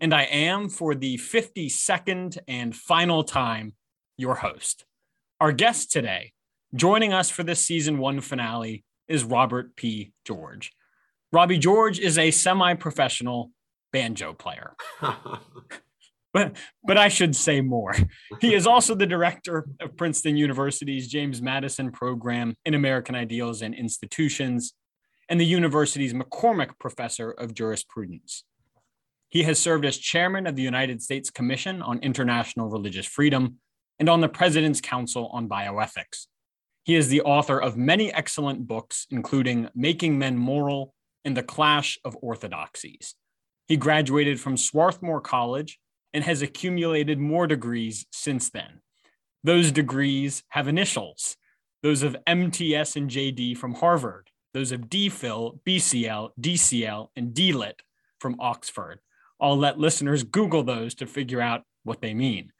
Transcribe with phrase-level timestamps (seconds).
[0.00, 3.74] and I am, for the 52nd and final time,
[4.16, 4.84] your host.
[5.40, 6.32] Our guest today,
[6.74, 10.12] joining us for this season one finale, is Robert P.
[10.24, 10.72] George.
[11.32, 13.50] Robbie George is a semi professional
[13.92, 14.74] banjo player.
[16.32, 17.94] but, but I should say more.
[18.40, 23.74] He is also the director of Princeton University's James Madison program in American Ideals and
[23.74, 24.74] Institutions
[25.28, 28.44] and the university's McCormick Professor of Jurisprudence.
[29.34, 33.56] He has served as chairman of the United States Commission on International Religious Freedom
[33.98, 36.28] and on the President's Council on Bioethics.
[36.84, 41.98] He is the author of many excellent books, including Making Men Moral and The Clash
[42.04, 43.16] of Orthodoxies.
[43.66, 45.80] He graduated from Swarthmore College
[46.12, 48.82] and has accumulated more degrees since then.
[49.42, 51.36] Those degrees have initials,
[51.82, 57.80] those of MTS and JD from Harvard, those of DPhil, BCL, DCL, and DLit
[58.20, 59.00] from Oxford.
[59.40, 62.52] I'll let listeners Google those to figure out what they mean.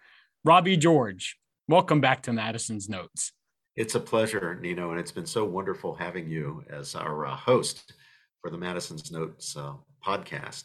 [0.44, 3.32] Robbie George, welcome back to Madison's Notes.
[3.76, 7.92] It's a pleasure, Nino, and it's been so wonderful having you as our uh, host
[8.40, 10.64] for the Madison's Notes uh, podcast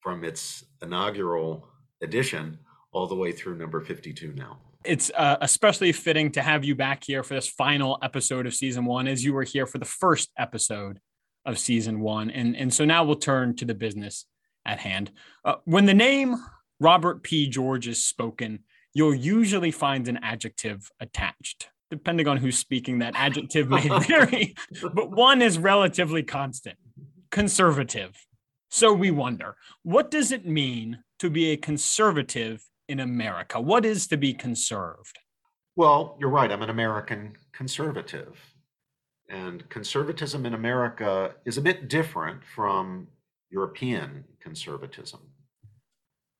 [0.00, 1.68] from its inaugural
[2.02, 2.58] edition
[2.92, 4.58] all the way through number 52 now.
[4.84, 8.84] It's uh, especially fitting to have you back here for this final episode of season
[8.84, 11.00] one, as you were here for the first episode
[11.46, 12.30] of season one.
[12.30, 14.26] And, and so now we'll turn to the business
[14.66, 15.10] at hand.
[15.44, 16.36] Uh, when the name
[16.80, 17.48] Robert P.
[17.48, 18.60] George is spoken,
[18.92, 21.68] you'll usually find an adjective attached.
[21.90, 24.54] Depending on who's speaking, that adjective may vary,
[24.94, 26.78] but one is relatively constant
[27.30, 28.26] conservative.
[28.70, 33.60] So we wonder what does it mean to be a conservative in America?
[33.60, 35.18] What is to be conserved?
[35.76, 36.50] Well, you're right.
[36.50, 38.38] I'm an American conservative.
[39.28, 43.08] And conservatism in America is a bit different from
[43.54, 45.20] European conservatism.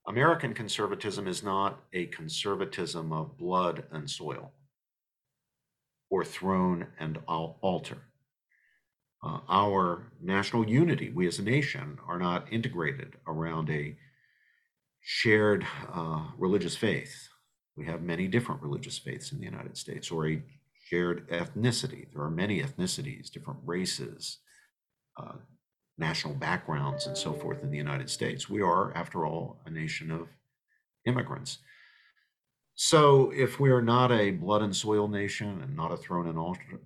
[0.09, 4.51] American conservatism is not a conservatism of blood and soil
[6.11, 7.99] or throne and altar.
[9.25, 13.97] Uh, our national unity, we as a nation, are not integrated around a
[15.01, 17.29] shared uh, religious faith.
[17.77, 20.43] We have many different religious faiths in the United States, or a
[20.89, 22.07] shared ethnicity.
[22.13, 24.39] There are many ethnicities, different races,
[25.17, 25.37] uh,
[25.99, 28.49] national backgrounds and so forth in the United States.
[28.49, 30.29] We are, after all, a nation of
[31.07, 31.59] immigrants.
[32.77, 36.37] So, if we are not a blood and soil nation and not a throne and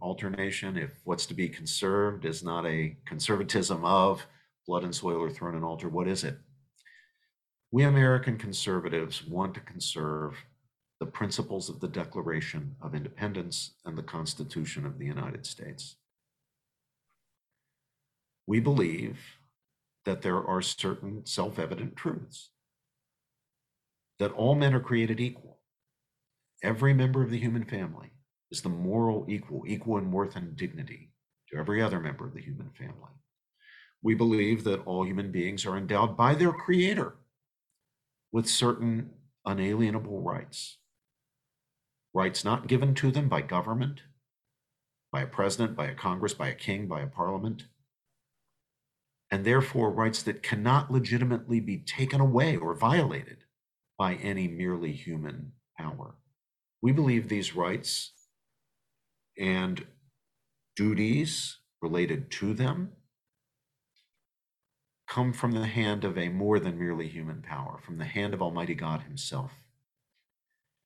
[0.00, 4.26] altar, nation, if what's to be conserved is not a conservatism of
[4.66, 6.36] blood and soil or throne and altar, what is it?
[7.70, 10.36] We American conservatives want to conserve
[11.00, 15.96] the principles of the Declaration of Independence and the Constitution of the United States
[18.48, 19.18] we believe
[20.06, 22.48] that there are certain self evident truths
[24.18, 25.58] that all men are created equal.
[26.62, 28.10] Every member of the human family
[28.50, 31.10] is the moral equal, equal in worth and dignity
[31.50, 33.12] to every other member of the human family.
[34.02, 37.16] We believe that all human beings are endowed by their Creator
[38.32, 39.10] with certain
[39.44, 40.78] unalienable rights.
[42.14, 44.00] Rights not given to them by government,
[45.12, 47.64] by a president, by a Congress, by a king, by a parliament,
[49.30, 53.44] and therefore rights that cannot legitimately be taken away or violated
[53.98, 56.14] by any merely human power.
[56.80, 58.12] We believe these rights
[59.38, 59.84] and
[60.76, 62.92] duties related to them
[65.08, 68.42] come from the hand of a more than merely human power, from the hand of
[68.42, 69.52] Almighty God Himself.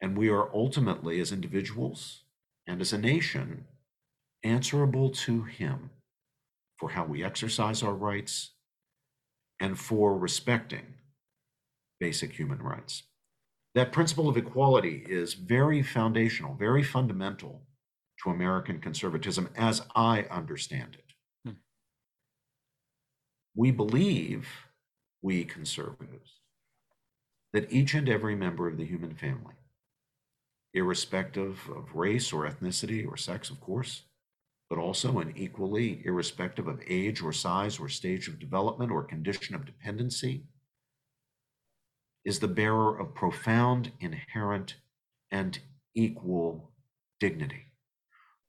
[0.00, 2.22] And we are ultimately, as individuals
[2.66, 3.66] and as a nation,
[4.42, 5.90] answerable to Him
[6.82, 8.54] for how we exercise our rights,
[9.60, 10.94] and for respecting
[12.00, 13.04] basic human rights.
[13.76, 17.62] That principle of equality is very foundational, very fundamental
[18.24, 21.14] to American conservatism as I understand it.
[21.44, 21.58] Hmm.
[23.54, 24.48] We believe,
[25.22, 26.40] we conservatives,
[27.52, 29.54] that each and every member of the human family,
[30.74, 34.02] irrespective of race or ethnicity or sex, of course,
[34.72, 39.54] but also and equally irrespective of age or size or stage of development or condition
[39.54, 40.44] of dependency,
[42.24, 44.76] is the bearer of profound, inherent,
[45.30, 45.58] and
[45.94, 46.72] equal
[47.20, 47.66] dignity.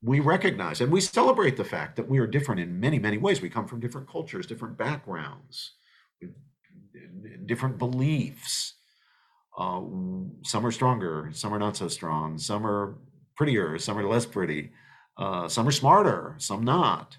[0.02, 3.42] We recognize and we celebrate the fact that we are different in many, many ways.
[3.42, 5.74] We come from different cultures, different backgrounds,
[7.46, 8.76] different beliefs.
[9.58, 9.82] Uh,
[10.46, 12.96] some are stronger, some are not so strong, some are
[13.36, 14.72] prettier, some are less pretty,
[15.18, 17.18] uh, some are smarter, some not.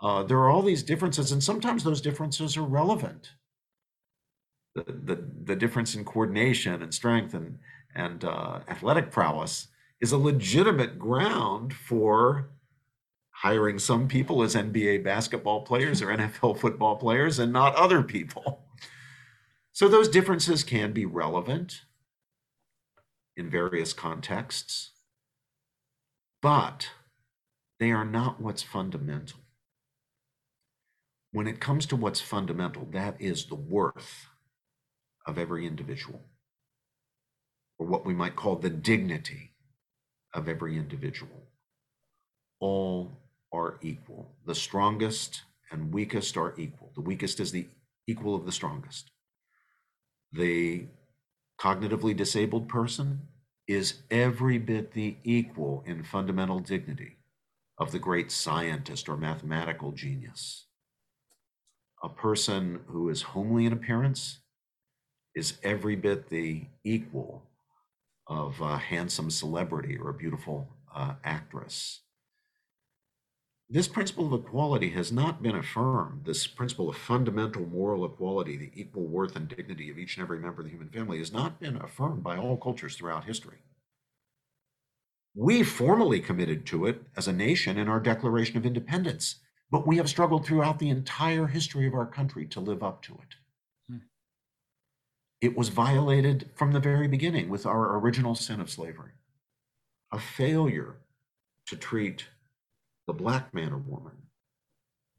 [0.00, 3.32] Uh, there are all these differences, and sometimes those differences are relevant.
[4.74, 7.58] The, the, the difference in coordination and strength and,
[7.94, 9.68] and uh, athletic prowess
[10.00, 12.50] is a legitimate ground for
[13.30, 18.62] hiring some people as NBA basketball players or NFL football players and not other people.
[19.72, 21.82] So those differences can be relevant
[23.36, 24.90] in various contexts,
[26.40, 26.90] but
[27.80, 29.40] they are not what's fundamental.
[31.32, 34.26] When it comes to what's fundamental, that is the worth
[35.26, 36.22] of every individual,
[37.78, 39.52] or what we might call the dignity
[40.32, 41.48] of every individual.
[42.60, 43.12] All
[43.52, 44.36] are equal.
[44.46, 45.42] The strongest
[45.72, 46.92] and weakest are equal.
[46.94, 47.66] The weakest is the
[48.06, 49.10] equal of the strongest.
[50.32, 50.86] The
[51.60, 53.22] cognitively disabled person
[53.66, 57.16] is every bit the equal in fundamental dignity
[57.78, 60.66] of the great scientist or mathematical genius.
[62.02, 64.40] A person who is homely in appearance
[65.34, 67.42] is every bit the equal
[68.26, 72.00] of a handsome celebrity or a beautiful uh, actress.
[73.68, 76.26] This principle of equality has not been affirmed.
[76.26, 80.38] This principle of fundamental moral equality, the equal worth and dignity of each and every
[80.38, 83.58] member of the human family, has not been affirmed by all cultures throughout history.
[85.34, 89.36] We formally committed to it as a nation in our Declaration of Independence,
[89.68, 93.14] but we have struggled throughout the entire history of our country to live up to
[93.14, 93.34] it.
[93.88, 93.96] Hmm.
[95.40, 99.10] It was violated from the very beginning with our original sin of slavery,
[100.12, 100.98] a failure
[101.66, 102.26] to treat
[103.08, 104.12] the black man or woman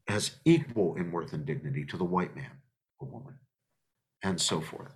[0.08, 2.62] as equal in worth and dignity to the white man
[2.98, 3.34] or woman,
[4.22, 4.94] and so forth.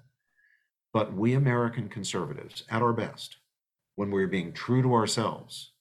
[0.94, 3.37] But we American conservatives, at our best,
[4.00, 5.73] when we're being true to ourselves,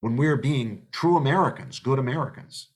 [0.00, 2.70] when we're being true Americans, good Americans,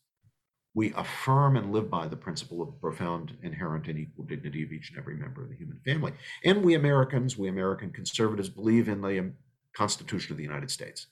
[0.75, 4.91] we affirm and live by the principle of profound, inherent, and equal dignity of each
[4.91, 6.13] and every member of the human family.
[6.45, 9.33] And we Americans, we American conservatives, believe in the um,
[9.75, 11.07] Constitution of the United States.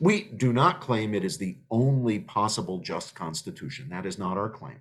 [0.00, 3.90] We do not claim it is the only possible just constitution.
[3.90, 4.80] That is not our claim.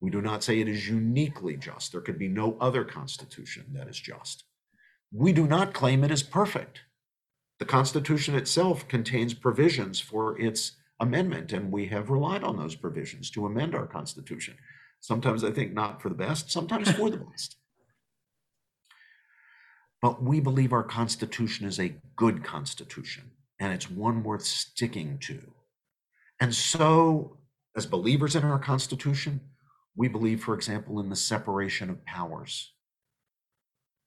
[0.00, 1.92] We do not say it is uniquely just.
[1.92, 4.44] There could be no other constitution that is just.
[5.12, 6.80] We do not claim it is perfect.
[7.60, 13.30] The Constitution itself contains provisions for its amendment, and we have relied on those provisions
[13.32, 14.56] to amend our Constitution.
[15.00, 17.56] Sometimes I think not for the best, sometimes for the best.
[20.00, 25.38] But we believe our Constitution is a good Constitution and it's one worth sticking to.
[26.40, 27.36] And so,
[27.76, 29.40] as believers in our Constitution,
[29.94, 32.72] we believe, for example, in the separation of powers.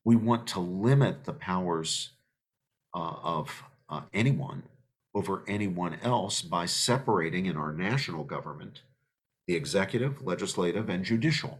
[0.03, 2.13] We want to limit the powers
[2.93, 4.63] uh, of uh, anyone
[5.15, 8.81] over anyone else by separating in our national government
[9.47, 11.59] the executive, legislative, and judicial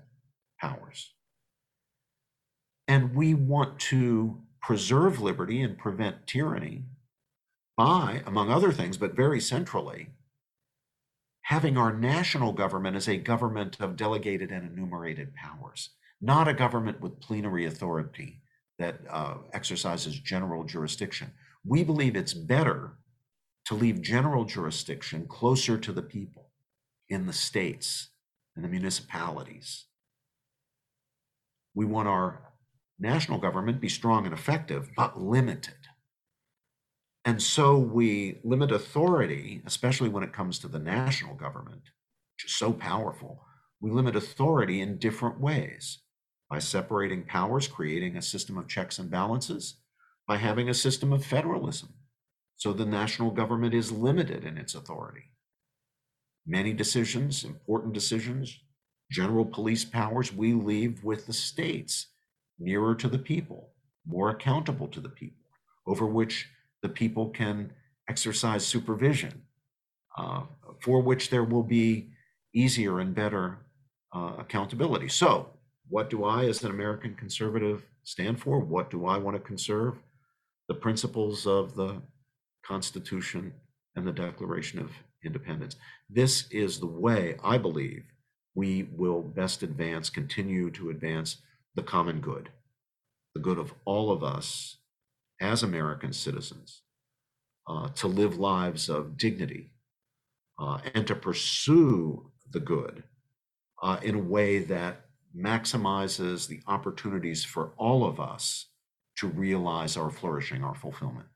[0.60, 1.14] powers.
[2.88, 6.84] And we want to preserve liberty and prevent tyranny
[7.76, 10.10] by, among other things, but very centrally,
[11.44, 15.90] having our national government as a government of delegated and enumerated powers,
[16.22, 18.40] not a government with plenary authority
[18.80, 21.32] that uh, exercises general jurisdiction.
[21.66, 22.98] We believe it's better
[23.66, 26.52] to leave general jurisdiction closer to the people
[27.10, 28.10] in the states
[28.56, 29.86] and the municipalities.
[31.74, 32.54] We want our
[33.00, 35.76] national government be strong and effective, but limited.
[37.26, 41.84] And so we limit authority, especially when it comes to the national government,
[42.36, 43.46] which is so powerful.
[43.80, 46.00] We limit authority in different ways
[46.54, 49.78] by separating powers, creating a system of checks and balances,
[50.28, 51.90] by having a system of federalism.
[52.58, 55.32] So the national government is limited in its authority.
[56.46, 58.60] Many decisions, important decisions,
[59.10, 62.10] general police powers, we leave with the states,
[62.60, 63.72] nearer to the people,
[64.06, 65.48] more accountable to the people,
[65.88, 66.50] over which
[66.84, 67.72] the people can
[68.08, 69.42] exercise supervision,
[70.20, 70.44] uh,
[70.84, 72.12] for which there will be
[72.54, 73.58] easier and better
[74.16, 75.08] uh, accountability.
[75.08, 75.50] So,
[75.94, 78.58] what do I, as an American conservative, stand for?
[78.60, 79.94] What do I want to conserve?
[80.68, 82.02] The principles of the
[82.66, 83.54] Constitution
[83.96, 84.90] and the Declaration of
[85.24, 85.76] Independence.
[86.10, 88.06] This is the way I believe
[88.56, 91.38] we will best advance, continue to advance
[91.76, 92.50] the common good.
[93.36, 94.78] the good of all of us
[95.42, 96.82] as American citizens
[97.68, 99.74] uh, to live lives of dignity
[100.60, 103.04] uh, and to pursue the good
[103.82, 105.03] uh, in a way that
[105.36, 108.68] maximizes the opportunities for all of us
[109.18, 111.28] to realize our flourishing, our fulfillment.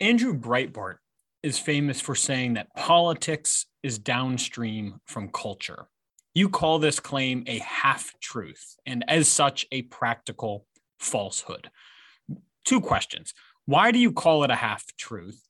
[0.00, 0.96] Andrew Breitbart
[1.42, 5.88] is famous for saying that politics is downstream from culture.
[6.34, 10.66] You call this claim a half truth and, as such, a practical
[10.98, 11.70] falsehood.
[12.64, 13.34] Two questions.
[13.66, 15.42] Why do you call it a half truth?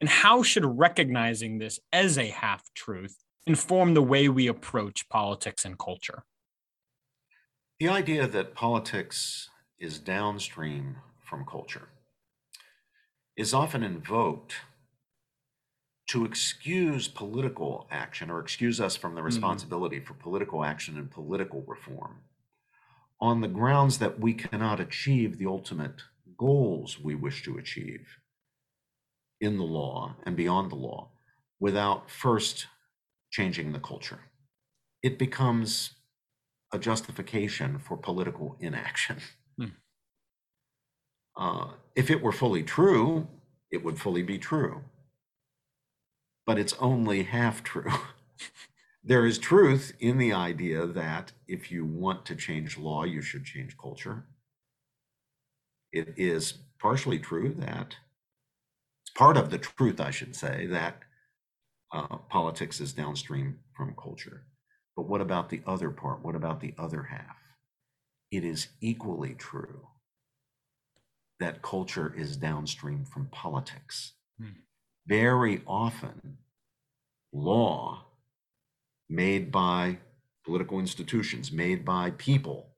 [0.00, 5.64] And how should recognizing this as a half truth inform the way we approach politics
[5.64, 6.24] and culture?
[7.82, 11.88] The idea that politics is downstream from culture
[13.36, 14.54] is often invoked
[16.06, 19.26] to excuse political action or excuse us from the mm-hmm.
[19.26, 20.04] responsibility mm-hmm.
[20.04, 22.18] for political action and political reform
[23.20, 26.02] on the grounds that we cannot achieve the ultimate
[26.38, 28.18] goals we wish to achieve
[29.40, 31.08] in the law and beyond the law
[31.58, 32.68] without first
[33.32, 34.20] changing the culture.
[35.02, 35.94] It becomes
[36.72, 39.18] a justification for political inaction.
[39.58, 39.66] Hmm.
[41.36, 43.28] Uh, if it were fully true,
[43.70, 44.82] it would fully be true.
[46.46, 47.92] But it's only half true.
[49.04, 53.44] there is truth in the idea that if you want to change law, you should
[53.44, 54.24] change culture.
[55.92, 57.96] It is partially true that
[59.02, 61.02] it's part of the truth, I should say, that
[61.92, 64.44] uh, politics is downstream from culture.
[64.96, 66.22] But what about the other part?
[66.22, 67.36] What about the other half?
[68.30, 69.88] It is equally true
[71.40, 74.12] that culture is downstream from politics.
[74.38, 74.60] Hmm.
[75.06, 76.38] Very often,
[77.32, 78.06] law
[79.08, 79.98] made by
[80.44, 82.68] political institutions, made by people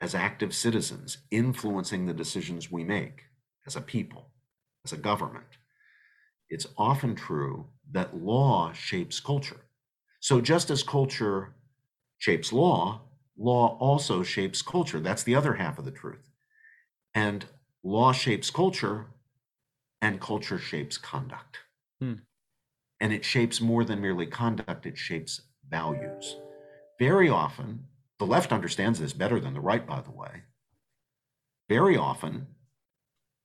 [0.00, 3.24] as active citizens, influencing the decisions we make
[3.66, 4.30] as a people,
[4.84, 5.58] as a government,
[6.48, 9.60] it's often true that law shapes culture.
[10.20, 11.54] So just as culture
[12.18, 13.02] shapes law,
[13.38, 15.00] law also shapes culture.
[15.00, 16.30] That's the other half of the truth.
[17.14, 17.46] And
[17.82, 19.06] law shapes culture,
[20.02, 21.58] and culture shapes conduct.
[22.00, 22.14] Hmm.
[23.00, 26.36] And it shapes more than merely conduct, it shapes values.
[26.98, 27.86] Very often,
[28.18, 30.42] the left understands this better than the right, by the way.
[31.68, 32.48] Very often,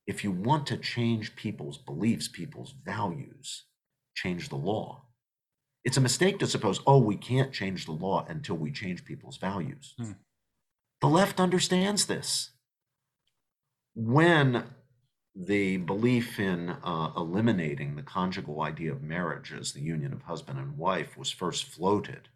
[0.06, 3.64] if you want to change people's beliefs, people's values,
[4.14, 5.05] change the law.
[5.86, 9.36] It's a mistake to suppose, oh, we can't change the law until we change people's
[9.36, 9.94] values.
[9.96, 10.12] Hmm.
[11.00, 12.50] The left understands this.
[13.94, 14.64] When
[15.32, 20.58] the belief in uh, eliminating the conjugal idea of marriage as the union of husband
[20.58, 22.30] and wife was first floated,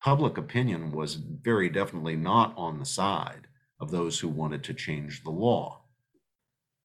[0.00, 3.48] public opinion was very definitely not on the side
[3.80, 5.80] of those who wanted to change the law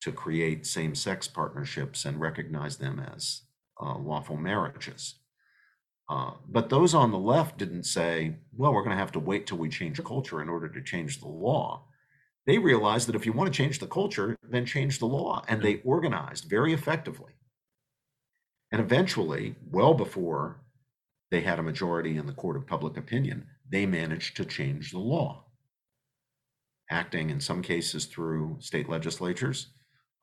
[0.02, 3.44] to create same sex partnerships and recognize them as
[3.80, 5.20] uh, lawful marriages.
[6.08, 9.48] Uh, but those on the left didn't say, well, we're going to have to wait
[9.48, 11.84] till we change culture in order to change the law.
[12.46, 15.44] They realized that if you want to change the culture, then change the law.
[15.48, 17.34] And they organized very effectively.
[18.72, 20.62] And eventually, well before
[21.32, 25.00] they had a majority in the court of public opinion, they managed to change the
[25.00, 25.46] law,
[26.92, 29.68] acting in some cases through state legislatures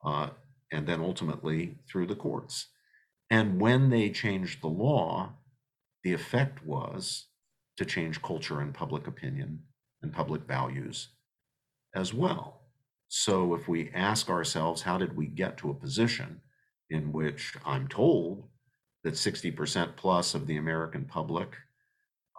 [0.05, 0.29] uh,
[0.71, 2.67] and then ultimately through the courts.
[3.29, 5.33] And when they changed the law,
[6.03, 7.27] the effect was
[7.77, 9.63] to change culture and public opinion
[10.01, 11.09] and public values
[11.95, 12.61] as well.
[13.07, 16.41] So if we ask ourselves, how did we get to a position
[16.89, 18.43] in which I'm told
[19.03, 21.55] that 60% plus of the American public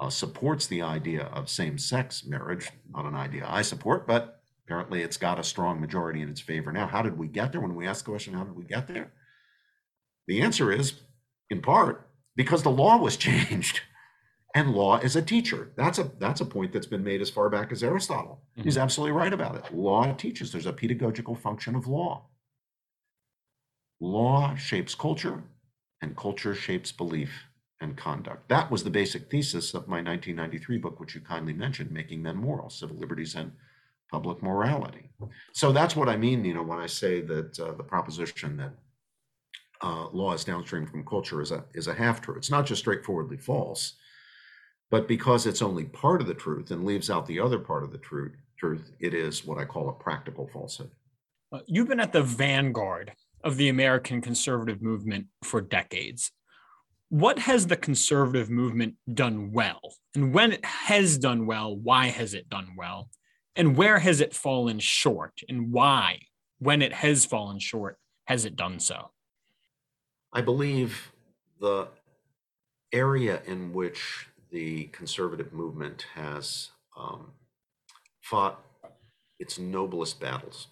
[0.01, 2.71] uh, supports the idea of same sex marriage?
[2.91, 6.73] Not an idea I support, but apparently it's got a strong majority in its favor
[6.73, 6.87] now.
[6.87, 7.61] How did we get there?
[7.61, 9.13] When we ask the question, how did we get there?
[10.27, 11.01] The answer is,
[11.51, 12.04] in part,
[12.37, 13.81] because the law was changed.
[14.57, 15.73] And law is a teacher.
[15.77, 18.41] That's a that's a point that's been made as far back as Aristotle.
[18.53, 18.63] Mm-hmm.
[18.63, 19.75] He's absolutely right about it.
[19.75, 20.53] Law teaches.
[20.53, 22.27] There's a pedagogical function of law.
[23.99, 25.43] Law shapes culture,
[26.01, 27.47] and culture shapes belief
[27.81, 28.49] and conduct.
[28.49, 32.37] That was the basic thesis of my 1993 book, which you kindly mentioned, Making Men
[32.37, 33.53] Moral, Civil Liberties and
[34.11, 35.11] Public Morality.
[35.53, 38.75] So that's what I mean, you know, when I say that uh, the proposition that
[39.85, 42.39] uh, law is downstream from culture is a is a half truth.
[42.39, 43.95] It's not just straightforwardly false,
[44.91, 47.93] but because it's only part of the truth and leaves out the other part of
[47.93, 50.91] the truth, truth it is what I call a practical falsehood.
[51.53, 53.13] Uh, you've been at the vanguard
[53.45, 56.33] of the American conservative movement for decades.
[57.11, 59.81] What has the conservative movement done well?
[60.15, 63.11] And when it has done well, why has it done well?
[63.55, 66.21] And where has it fallen short and why,
[66.59, 69.11] when it has fallen short, has it done so?
[70.37, 71.13] I believe
[71.61, 71.89] the
[72.93, 77.31] area in which the conservative movement has um,
[78.21, 78.61] fought
[79.39, 80.67] its noblest battles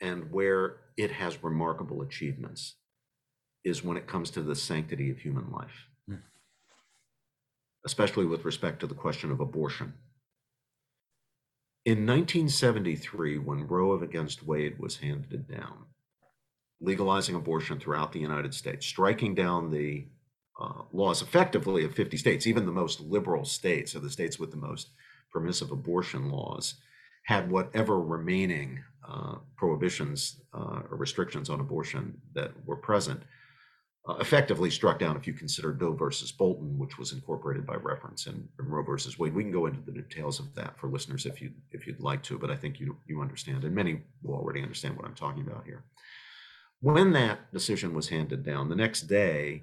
[0.00, 2.76] and where it has remarkable achievements
[3.62, 6.20] is when it comes to the sanctity of human life, mm.
[7.84, 9.92] especially with respect to the question of abortion.
[11.84, 15.84] In 1973, when Roe against Wade was handed down,
[16.80, 20.06] legalizing abortion throughout the United States, striking down the
[20.60, 24.50] uh, laws effectively of 50 states, even the most liberal states, or the states with
[24.50, 24.90] the most
[25.32, 26.74] permissive abortion laws,
[27.24, 33.22] had whatever remaining uh, prohibitions uh, or restrictions on abortion that were present,
[34.06, 38.26] uh, effectively struck down if you consider Doe versus Bolton, which was incorporated by reference
[38.26, 39.34] in, in, Roe versus Wade.
[39.34, 42.22] We can go into the details of that for listeners if you if you'd like
[42.24, 45.42] to, but I think you you understand, and many will already understand what I'm talking
[45.46, 45.84] about here.
[46.84, 49.62] When that decision was handed down, the next day,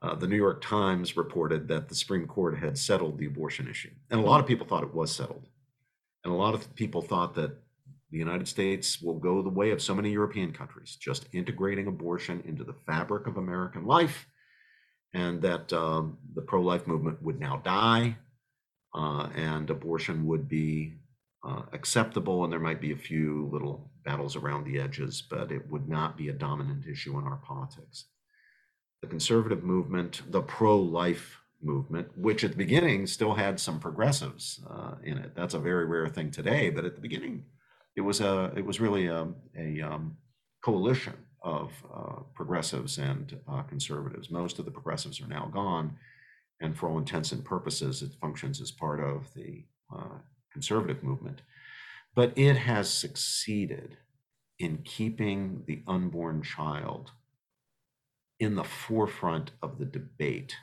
[0.00, 3.90] uh, the New York Times reported that the Supreme Court had settled the abortion issue,
[4.10, 5.46] and a lot of people thought it was settled,
[6.24, 7.50] and a lot of people thought that
[8.10, 12.42] the United States will go the way of so many European countries, just integrating abortion
[12.46, 14.26] into the fabric of American life,
[15.12, 18.16] and that um, the pro life movement would now die,
[18.94, 20.94] uh, and abortion would be
[21.46, 25.70] uh, acceptable, and there might be a few little battles around the edges, but it
[25.70, 28.06] would not be a dominant issue in our politics.
[29.02, 34.60] The conservative movement, the pro life movement, which at the beginning still had some progressives
[34.68, 35.34] uh, in it.
[35.34, 37.44] That's a very rare thing today, but at the beginning,
[37.96, 40.16] it was a it was really a, a um,
[40.62, 44.30] coalition of uh, progressives and uh, conservatives.
[44.30, 45.96] Most of the progressives are now gone,
[46.60, 49.64] and for all intents and purposes, it functions as part of the
[49.94, 50.18] uh,
[50.52, 51.42] conservative movement.
[52.14, 53.96] But it has succeeded
[54.58, 57.12] in keeping the unborn child
[58.40, 60.56] in the forefront of the debate.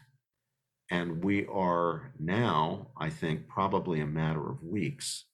[0.92, 5.26] And we are now, I think, probably a matter of weeks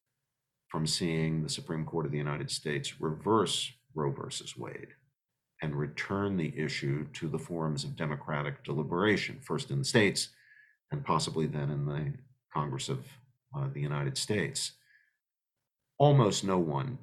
[0.70, 4.90] from seeing the Supreme Court of the United States reverse Roe versus Wade
[5.62, 10.30] and return the issue to the forums of democratic deliberation, first in the states
[10.92, 12.14] and possibly then in the
[12.54, 13.06] Congress of
[13.56, 14.74] uh, the United States.
[15.98, 16.98] Almost no one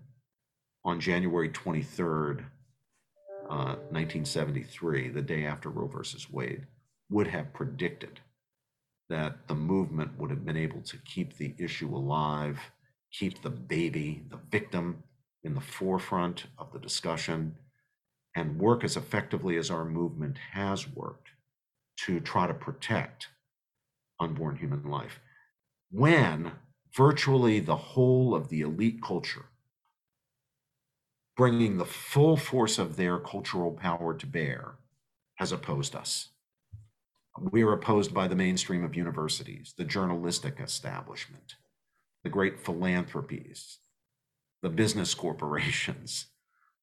[0.84, 2.44] on January 23rd,
[3.48, 6.66] uh, 1973, the day after Roe versus Wade,
[7.11, 8.20] would have predicted
[9.08, 12.58] that the movement would have been able to keep the issue alive
[13.12, 15.02] keep the baby, the victim,
[15.44, 17.54] in the forefront of the discussion
[18.34, 21.28] and work as effectively as our movement has worked
[21.96, 23.28] to try to protect
[24.20, 25.20] unborn human life.
[25.90, 26.53] When
[26.94, 29.46] virtually the whole of the elite culture,
[31.37, 34.74] bringing the full force of their cultural power to bear,
[35.37, 36.31] has opposed us.
[37.40, 41.55] We are opposed by the mainstream of universities, the journalistic establishment,
[42.24, 43.79] the great philanthropies,
[44.62, 46.27] the business corporations,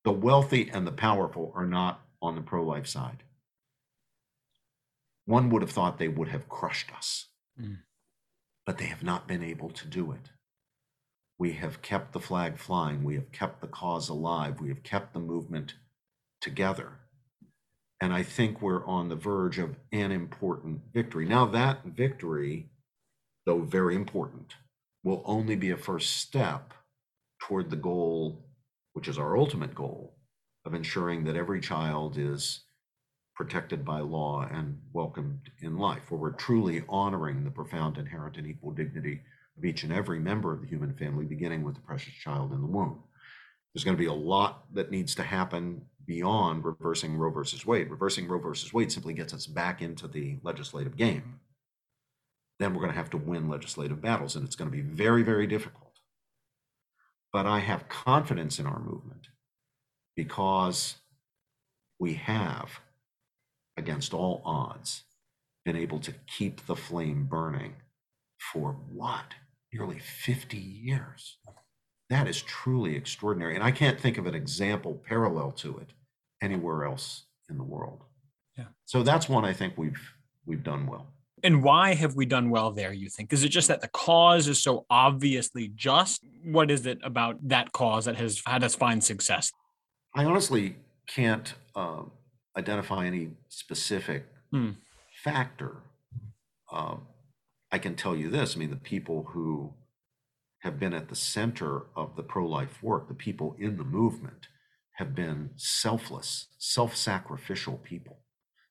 [0.06, 3.24] the wealthy and the powerful are not on the pro life side.
[5.26, 7.28] One would have thought they would have crushed us,
[7.60, 7.80] mm.
[8.66, 10.32] But they have not been able to do it.
[11.38, 13.04] We have kept the flag flying.
[13.04, 14.62] We have kept the cause alive.
[14.62, 15.76] We have kept the movement
[16.42, 17.00] together.
[18.02, 21.26] And I think we're on the verge of an important victory.
[21.26, 22.70] Now, that victory,
[23.46, 24.56] though very important,
[25.04, 26.74] will only be a first step
[27.40, 28.46] toward the goal,
[28.94, 30.16] which is our ultimate goal,
[30.66, 32.65] of ensuring that every child is
[33.36, 38.48] protected by law and welcomed in life, where we're truly honoring the profound inherent and
[38.48, 39.22] equal dignity
[39.58, 42.62] of each and every member of the human family, beginning with the precious child in
[42.62, 43.04] the womb.
[43.74, 47.90] There's going to be a lot that needs to happen beyond reversing Roe versus Wade.
[47.90, 51.40] Reversing Roe versus Wade simply gets us back into the legislative game
[52.60, 55.24] then we're going to have to win legislative battles, and it's going to be very,
[55.24, 56.00] very difficult.
[57.34, 59.28] But I have confidence in our movement
[60.16, 60.96] because
[62.00, 62.80] we have,
[63.78, 65.04] against all odds,
[65.66, 67.74] been able to keep the flame burning
[68.52, 69.34] for what?
[69.74, 71.38] Nearly 50 years.
[72.10, 73.56] That is truly extraordinary.
[73.56, 75.90] And I can't think of an example parallel to it
[76.42, 78.04] anywhere else in the world.
[78.58, 78.66] Yeah.
[78.86, 80.14] So that's one I think we've
[80.46, 81.08] we've done well.
[81.44, 83.34] And why have we done well there, you think?
[83.34, 86.24] Is it just that the cause is so obviously just?
[86.44, 89.52] What is it about that cause that has had us find success?
[90.16, 92.04] I honestly can't uh,
[92.58, 94.72] identify any specific hmm.
[95.24, 95.78] factor.
[96.72, 96.98] Uh,
[97.72, 99.74] I can tell you this I mean, the people who
[100.60, 104.48] have been at the center of the pro life work, the people in the movement,
[104.94, 108.20] have been selfless, self sacrificial people.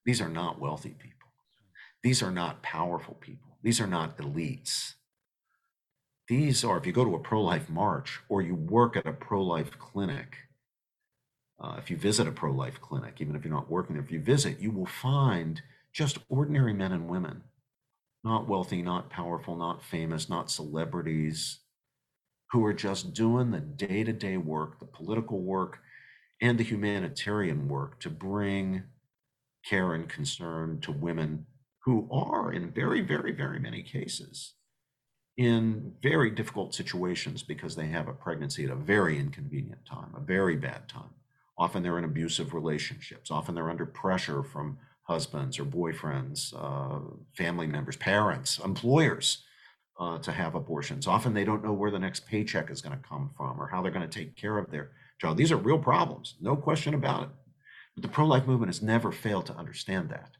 [0.04, 1.28] These are not wealthy people.
[2.02, 3.58] These are not powerful people.
[3.62, 4.94] These are not elites.
[6.28, 9.12] These are, if you go to a pro life march or you work at a
[9.12, 10.36] pro life clinic,
[11.64, 14.10] uh, if you visit a pro life clinic, even if you're not working there, if
[14.10, 17.42] you visit, you will find just ordinary men and women,
[18.22, 21.60] not wealthy, not powerful, not famous, not celebrities,
[22.50, 25.78] who are just doing the day to day work, the political work,
[26.40, 28.82] and the humanitarian work to bring
[29.64, 31.46] care and concern to women
[31.84, 34.54] who are, in very, very, very many cases,
[35.38, 40.20] in very difficult situations because they have a pregnancy at a very inconvenient time, a
[40.20, 41.10] very bad time.
[41.56, 43.30] Often they're in abusive relationships.
[43.30, 47.00] Often they're under pressure from husbands or boyfriends, uh,
[47.36, 49.44] family members, parents, employers
[49.98, 51.06] uh, to have abortions.
[51.06, 53.82] Often they don't know where the next paycheck is going to come from or how
[53.82, 54.90] they're going to take care of their
[55.20, 55.36] child.
[55.36, 57.28] These are real problems, no question about it.
[57.94, 60.32] But the pro life movement has never failed to understand that,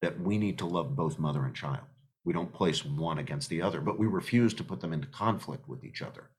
[0.00, 1.86] that we need to love both mother and child.
[2.24, 5.68] We don't place one against the other, but we refuse to put them into conflict
[5.68, 6.30] with each other.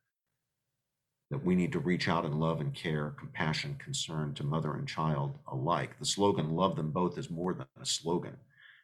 [1.31, 4.87] That we need to reach out in love and care, compassion, concern to mother and
[4.87, 5.91] child alike.
[5.99, 8.35] The slogan, love them both, is more than a slogan.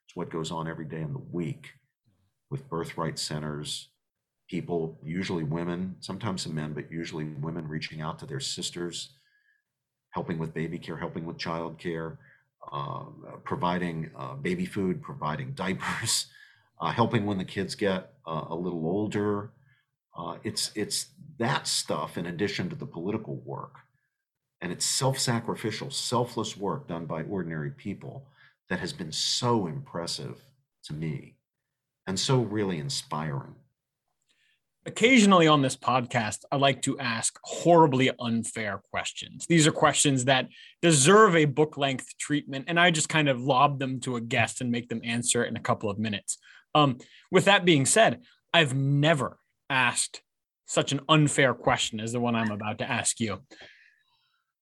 [0.06, 1.72] It's what goes on every day in the week
[2.52, 3.90] with birthright centers,
[4.50, 9.14] people, usually women, sometimes some men, but usually women reaching out to their sisters,
[10.12, 12.20] helping with baby care, helping with child care,
[12.72, 13.04] uh,
[13.44, 16.28] providing uh, baby food, providing diapers,
[16.82, 19.52] uh, helping when the kids get uh, a little older.
[20.16, 23.76] Uh, it's it's that stuff in addition to the political work,
[24.62, 28.28] and it's self-sacrificial, selfless work done by ordinary people
[28.70, 30.42] that has been so impressive
[30.86, 31.36] to me,
[32.08, 33.56] and so really inspiring.
[34.88, 39.48] Occasionally on this podcast, I like to ask horribly unfair questions.
[39.48, 40.48] These are questions that
[40.82, 44.62] deserve a book length treatment, and I just kind of lob them to a guest
[44.62, 46.38] and make them answer in a couple of minutes.
[46.76, 47.00] Um,
[47.32, 48.22] with that being said,
[48.54, 50.22] I've never asked
[50.66, 53.42] such an unfair question as the one I'm about to ask you.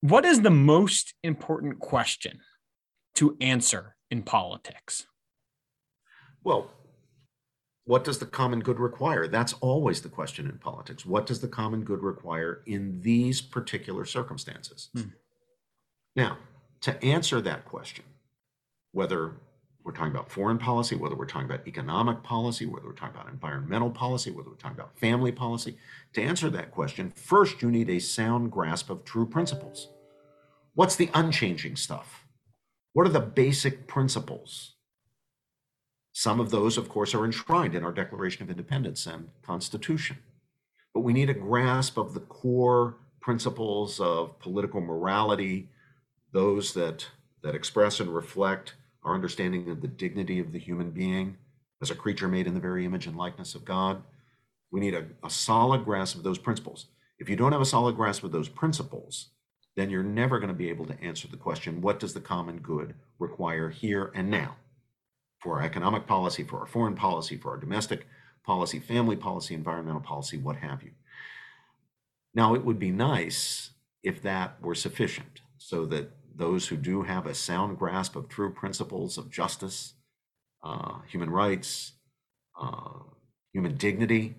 [0.00, 2.40] What is the most important question
[3.14, 5.06] to answer in politics?
[6.42, 6.70] Well,
[7.86, 9.28] what does the common good require?
[9.28, 11.04] That's always the question in politics.
[11.04, 14.90] What does the common good require in these particular circumstances?
[14.94, 15.08] Hmm.
[16.16, 16.38] Now,
[16.82, 18.04] to answer that question,
[18.92, 19.32] whether
[19.84, 23.28] we're talking about foreign policy, whether we're talking about economic policy, whether we're talking about
[23.28, 25.76] environmental policy, whether we're talking about family policy,
[26.14, 29.90] to answer that question, first you need a sound grasp of true principles.
[30.74, 32.24] What's the unchanging stuff?
[32.94, 34.72] What are the basic principles?
[36.12, 40.16] Some of those, of course, are enshrined in our Declaration of Independence and Constitution.
[40.94, 45.68] But we need a grasp of the core principles of political morality,
[46.32, 47.06] those that,
[47.42, 51.36] that express and reflect our understanding of the dignity of the human being
[51.82, 54.02] as a creature made in the very image and likeness of God.
[54.70, 56.86] We need a, a solid grasp of those principles.
[57.18, 59.28] If you don't have a solid grasp of those principles,
[59.76, 62.58] then you're never going to be able to answer the question what does the common
[62.58, 64.56] good require here and now?
[65.44, 68.06] for our economic policy, for our foreign policy, for our domestic
[68.46, 70.90] policy, family policy, environmental policy, what have you.
[72.34, 73.70] Now, it would be nice
[74.02, 78.52] if that were sufficient so that those who do have a sound grasp of true
[78.52, 79.94] principles of justice,
[80.62, 81.92] uh, human rights,
[82.60, 83.00] uh,
[83.52, 84.34] human dignity,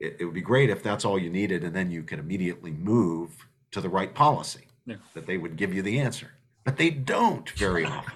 [0.00, 2.70] it, it, would be great if that's all you needed and then you could immediately
[2.70, 4.96] move to the right policy, yeah.
[5.14, 6.30] that they would give you the answer.
[6.64, 8.14] But they don't very often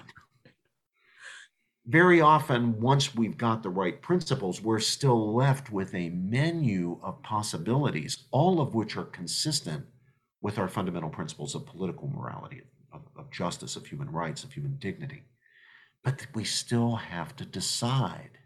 [1.85, 7.21] very often, once we've got the right principles, we're still left with a menu of
[7.23, 9.85] possibilities, all of which are consistent
[10.41, 12.61] with our fundamental principles of political morality,
[12.93, 15.23] of, of justice, of human rights, of human dignity.
[16.03, 18.37] But we still have to decide.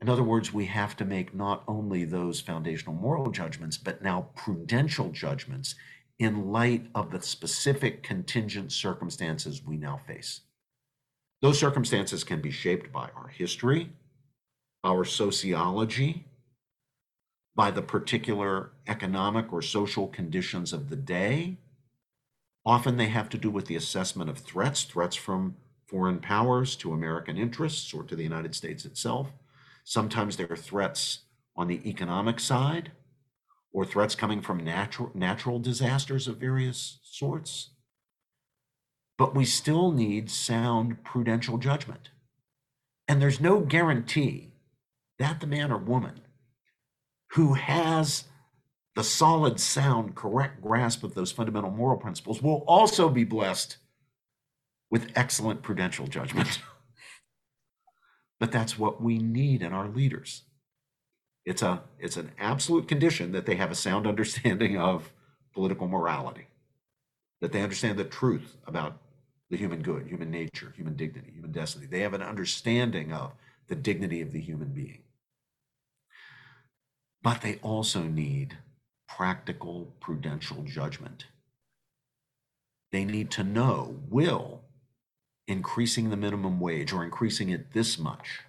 [0.00, 4.28] In other words, we have to make not only those foundational moral judgments, but now
[4.34, 5.74] prudential judgments
[6.18, 10.42] in light of the specific contingent circumstances we now face.
[11.42, 13.90] Those circumstances can be shaped by our history,
[14.84, 16.24] our sociology,
[17.54, 21.56] by the particular economic or social conditions of the day.
[22.66, 26.92] Often they have to do with the assessment of threats, threats from foreign powers to
[26.92, 29.32] American interests or to the United States itself.
[29.84, 31.20] Sometimes there are threats
[31.54, 32.90] on the economic side
[33.72, 37.70] or threats coming from natural, natural disasters of various sorts
[39.18, 42.10] but we still need sound prudential judgment.
[43.08, 44.52] And there's no guarantee
[45.18, 46.20] that the man or woman
[47.32, 48.24] who has
[48.96, 53.76] the solid, sound, correct grasp of those fundamental moral principles will also be blessed
[54.90, 56.60] with excellent prudential judgment.
[58.40, 60.44] but that's what we need in our leaders.
[61.44, 65.12] It's a it's an absolute condition that they have a sound understanding of
[65.52, 66.46] political morality,
[67.42, 68.96] that they understand the truth about
[69.50, 71.86] the human good, human nature, human dignity, human destiny.
[71.86, 73.32] They have an understanding of
[73.68, 75.02] the dignity of the human being.
[77.22, 78.56] But they also need
[79.08, 81.26] practical prudential judgment.
[82.92, 84.62] They need to know will
[85.48, 88.40] increasing the minimum wage or increasing it this much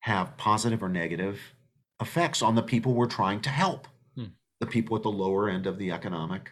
[0.00, 1.54] have positive or negative
[2.00, 4.26] effects on the people we're trying to help, hmm.
[4.60, 6.50] the people at the lower end of the economic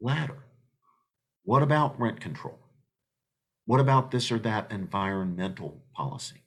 [0.00, 0.44] ladder.
[1.44, 2.58] What about rent control?
[3.66, 6.42] What about this or that environmental policy?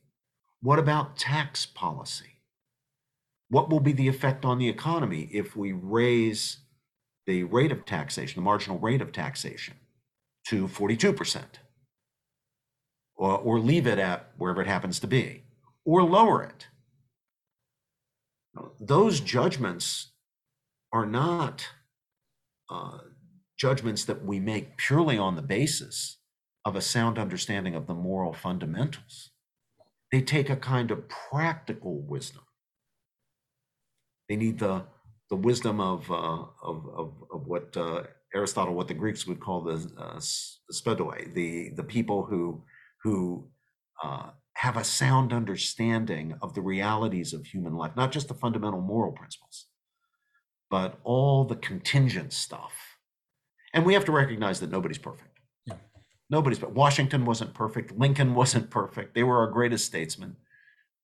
[0.61, 2.32] What about tax policy?
[3.53, 6.57] What will be the effect on the economy if we raise
[7.27, 9.75] the rate of taxation, the marginal rate of taxation,
[10.47, 11.43] to 42%?
[13.15, 15.43] Or, or leave it at wherever it happens to be,
[15.85, 16.65] or lower it?
[18.79, 20.13] Those judgments
[20.91, 21.67] are not
[22.71, 22.97] uh,
[23.55, 26.17] judgments that we make purely on the basis
[26.65, 29.29] of a sound understanding of the moral fundamentals.
[30.11, 32.41] They take a kind of practical wisdom.
[34.33, 34.83] They need the,
[35.29, 38.01] the wisdom of, uh, of, of, of, what uh,
[38.33, 40.17] Aristotle, what the Greeks would call the, uh,
[40.73, 42.63] spoudaioi, the, the people who,
[43.03, 43.47] who
[44.03, 48.81] uh, have a sound understanding of the realities of human life, not just the fundamental
[48.81, 49.67] moral principles,
[50.71, 52.73] but all the contingent stuff
[53.73, 55.39] and we have to recognize that nobody's perfect.
[55.65, 55.75] Yeah.
[56.29, 57.97] Nobody's but Washington wasn't perfect.
[57.97, 59.15] Lincoln wasn't perfect.
[59.15, 60.35] They were our greatest statesmen.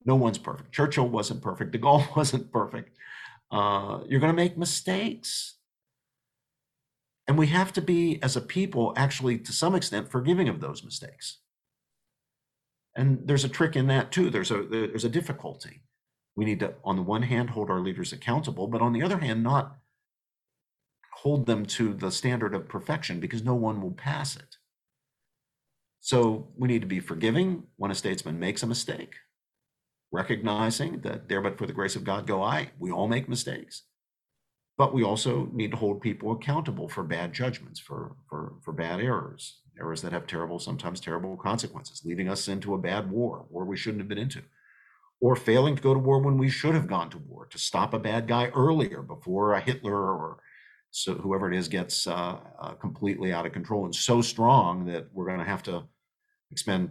[0.05, 0.71] No one's perfect.
[0.71, 1.71] Churchill wasn't perfect.
[1.71, 2.95] De Gaulle wasn't perfect.
[3.51, 5.57] Uh, you're going to make mistakes.
[7.27, 10.83] And we have to be, as a people, actually, to some extent, forgiving of those
[10.83, 11.39] mistakes.
[12.95, 14.29] And there's a trick in that too.
[14.29, 15.83] There's a there's a difficulty.
[16.35, 19.19] We need to, on the one hand, hold our leaders accountable, but on the other
[19.19, 19.77] hand, not
[21.13, 24.55] hold them to the standard of perfection because no one will pass it.
[25.99, 29.15] So we need to be forgiving when a statesman makes a mistake,
[30.11, 32.71] recognizing that there but for the grace of God go I.
[32.79, 33.83] We all make mistakes.
[34.77, 39.01] But we also need to hold people accountable for bad judgments, for, for, for bad
[39.01, 43.65] errors, errors that have terrible, sometimes terrible consequences, leading us into a bad war, war
[43.65, 44.41] we shouldn't have been into,
[45.19, 47.93] or failing to go to war when we should have gone to war, to stop
[47.93, 50.39] a bad guy earlier before a Hitler or
[50.91, 55.07] so whoever it is gets uh, uh, completely out of control and so strong that
[55.13, 55.83] we're going to have to
[56.51, 56.89] expend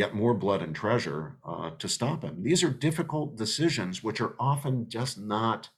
[0.00, 2.42] yet more blood and treasure uh, to stop him.
[2.42, 5.68] These are difficult decisions, which are often just not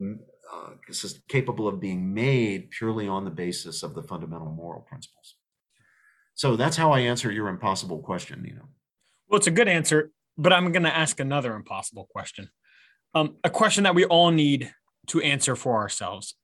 [0.00, 0.16] mm,
[0.50, 0.70] uh,
[1.28, 5.36] capable of being made purely on the basis of the fundamental moral principles.
[6.34, 8.70] So that's how I answer your impossible question, Nino.
[9.28, 12.48] Well, it's a good answer, but I'm going to ask another impossible question.
[13.14, 14.72] Um, a question that we all need
[15.08, 16.36] to answer for ourselves.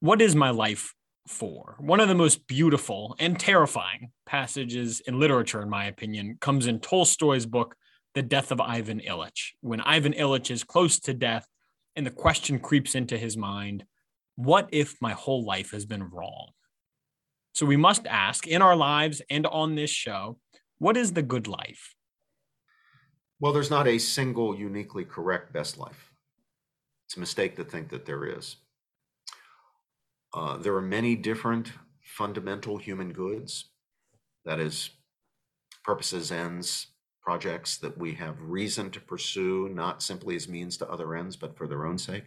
[0.00, 0.92] What is my life
[1.28, 1.76] for?
[1.78, 6.80] One of the most beautiful and terrifying passages in literature, in my opinion, comes in
[6.80, 7.76] Tolstoy's book,
[8.14, 9.52] The Death of Ivan Ilyich.
[9.60, 11.46] When Ivan Ilyich is close to death
[11.94, 13.84] and the question creeps into his mind
[14.36, 16.50] what if my whole life has been wrong?
[17.52, 20.38] So we must ask in our lives and on this show
[20.78, 21.94] what is the good life?
[23.40, 26.12] Well, there's not a single uniquely correct best life.
[27.06, 28.56] It's a mistake to think that there is.
[30.34, 33.66] Uh, there are many different fundamental human goods,
[34.44, 34.90] that is,
[35.84, 36.88] purposes, ends,
[37.22, 41.56] projects that we have reason to pursue, not simply as means to other ends, but
[41.56, 42.24] for their own sake.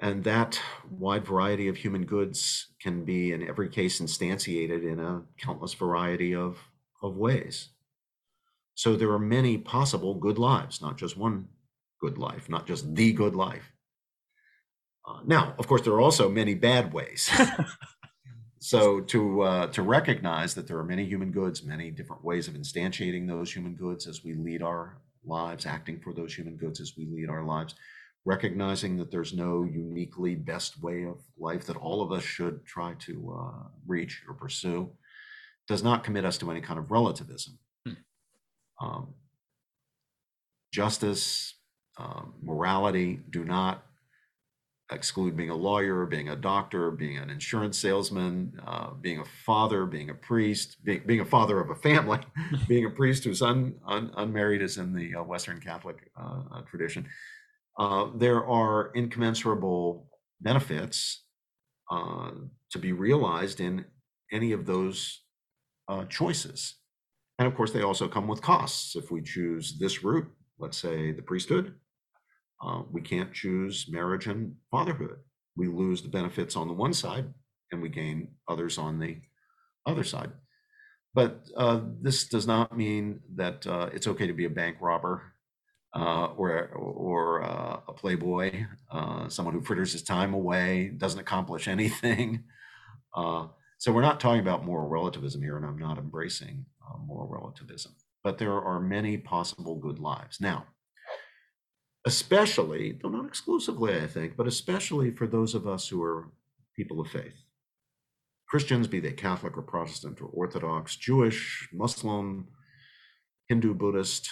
[0.00, 5.22] And that wide variety of human goods can be, in every case, instantiated in a
[5.38, 6.58] countless variety of,
[7.02, 7.70] of ways.
[8.74, 11.48] So there are many possible good lives, not just one
[12.00, 13.72] good life, not just the good life.
[15.08, 17.30] Uh, now, of course, there are also many bad ways.
[18.58, 22.54] so to uh, to recognize that there are many human goods, many different ways of
[22.54, 26.94] instantiating those human goods as we lead our lives, acting for those human goods as
[26.96, 27.74] we lead our lives,
[28.26, 32.94] recognizing that there's no uniquely best way of life that all of us should try
[32.98, 34.90] to uh, reach or pursue,
[35.66, 37.58] does not commit us to any kind of relativism.
[37.86, 37.92] Hmm.
[38.80, 39.14] Um,
[40.70, 41.54] justice,
[41.96, 43.87] um, morality do not
[44.90, 49.84] exclude being a lawyer, being a doctor, being an insurance salesman, uh, being a father,
[49.84, 52.18] being a priest, being, being a father of a family,
[52.68, 56.60] being a priest who's un, un, unmarried, is in the uh, Western Catholic uh, uh
[56.62, 57.06] tradition.
[57.78, 60.08] Uh, there are incommensurable
[60.40, 61.24] benefits
[61.90, 62.30] uh,
[62.70, 63.84] to be realized in
[64.32, 65.22] any of those
[66.10, 66.74] choices.
[67.38, 68.94] And of course, they also come with costs.
[68.94, 70.26] If we choose this route,
[70.58, 71.74] let's say the priesthood,
[72.60, 75.18] uh, we can't choose marriage and fatherhood.
[75.56, 77.26] We lose the benefits on the one side
[77.72, 79.18] and we gain others on the
[79.86, 80.32] other side.
[81.14, 85.22] But uh, this does not mean that uh, it's okay to be a bank robber
[85.94, 91.66] uh, or or uh, a playboy, uh, someone who fritters his time away, doesn't accomplish
[91.66, 92.44] anything.
[93.16, 96.66] so we're not talking about moral relativism here, and I'm not embracing
[97.06, 97.92] moral relativism.
[98.22, 100.40] But there are many possible good lives.
[100.40, 100.66] Now,
[102.08, 106.30] especially, though not exclusively, I think, but especially for those of us who are
[106.74, 107.44] people of faith.
[108.48, 112.48] Christians, be they Catholic or Protestant or Orthodox, Jewish, Muslim,
[113.50, 114.30] Hindu, Buddhist,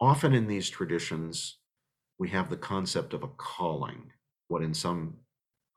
[0.00, 1.58] often in these traditions,
[2.20, 4.12] we have the concept of a calling,
[4.46, 5.16] what in some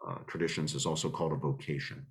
[0.08, 2.06] uh, traditions is also called a vocation.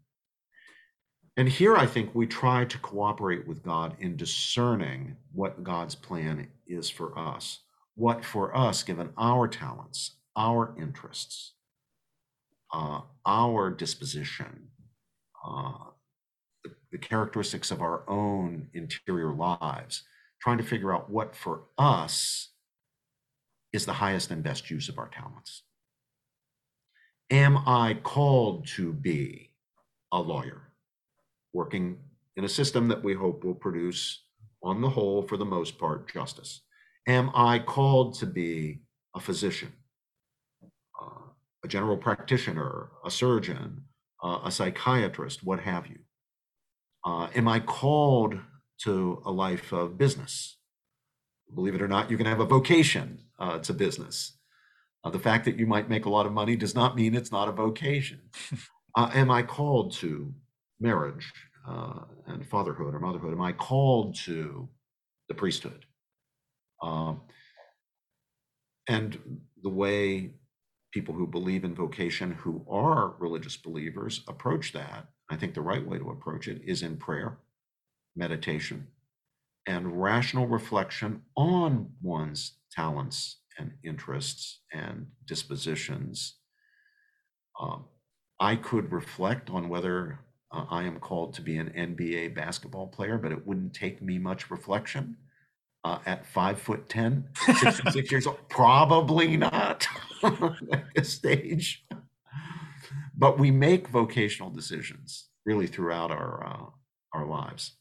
[1.36, 6.48] And here I think we try to cooperate with God in discerning what God's plan
[6.66, 7.60] is for us
[7.94, 11.54] what for us, given our talents, our interests,
[12.72, 14.68] uh, our disposition,
[15.46, 15.72] uh,
[16.64, 20.02] the, the characteristics of our own interior lives,
[20.40, 22.50] trying to figure out what for us
[23.72, 25.62] is the highest and best use of our talents.
[27.30, 29.50] Am I called to be
[30.12, 30.72] a lawyer
[31.52, 31.98] working
[32.36, 34.24] in a system that we hope will produce,
[34.62, 36.62] on the whole, for the most part, justice?
[37.06, 38.80] Am I called to be
[39.14, 39.72] a physician,
[41.00, 41.28] uh,
[41.62, 43.84] a general practitioner, a surgeon,
[44.22, 45.98] uh, a psychiatrist, what have you?
[47.04, 48.38] Uh, am I called
[48.78, 50.56] to a life of business?
[51.54, 54.38] Believe it or not, you can have a vocation uh, to business.
[55.04, 57.32] Uh, the fact that you might make a lot of money does not mean it's
[57.32, 58.20] not a vocation.
[58.96, 60.32] Uh, am I called to
[60.78, 61.32] marriage
[62.28, 63.32] and fatherhood or motherhood?
[63.32, 64.68] Am I called to
[65.26, 65.84] the priesthood?
[66.82, 67.22] Um,
[68.88, 70.34] and the way
[70.92, 75.86] people who believe in vocation, who are religious believers, approach that, I think the right
[75.86, 77.38] way to approach it is in prayer,
[78.14, 78.88] meditation,
[79.66, 86.36] and rational reflection on one's talents and interests and dispositions.
[87.60, 87.86] Um,
[88.38, 90.20] I could reflect on whether
[90.52, 94.18] uh, I am called to be an NBA basketball player, but it wouldn't take me
[94.18, 95.16] much reflection
[95.84, 97.28] uh, at five foot 10,
[97.60, 98.48] 66 years old?
[98.48, 99.86] Probably not
[100.22, 101.84] at this stage.
[103.16, 107.76] But we make vocational decisions really throughout our, uh, our lives.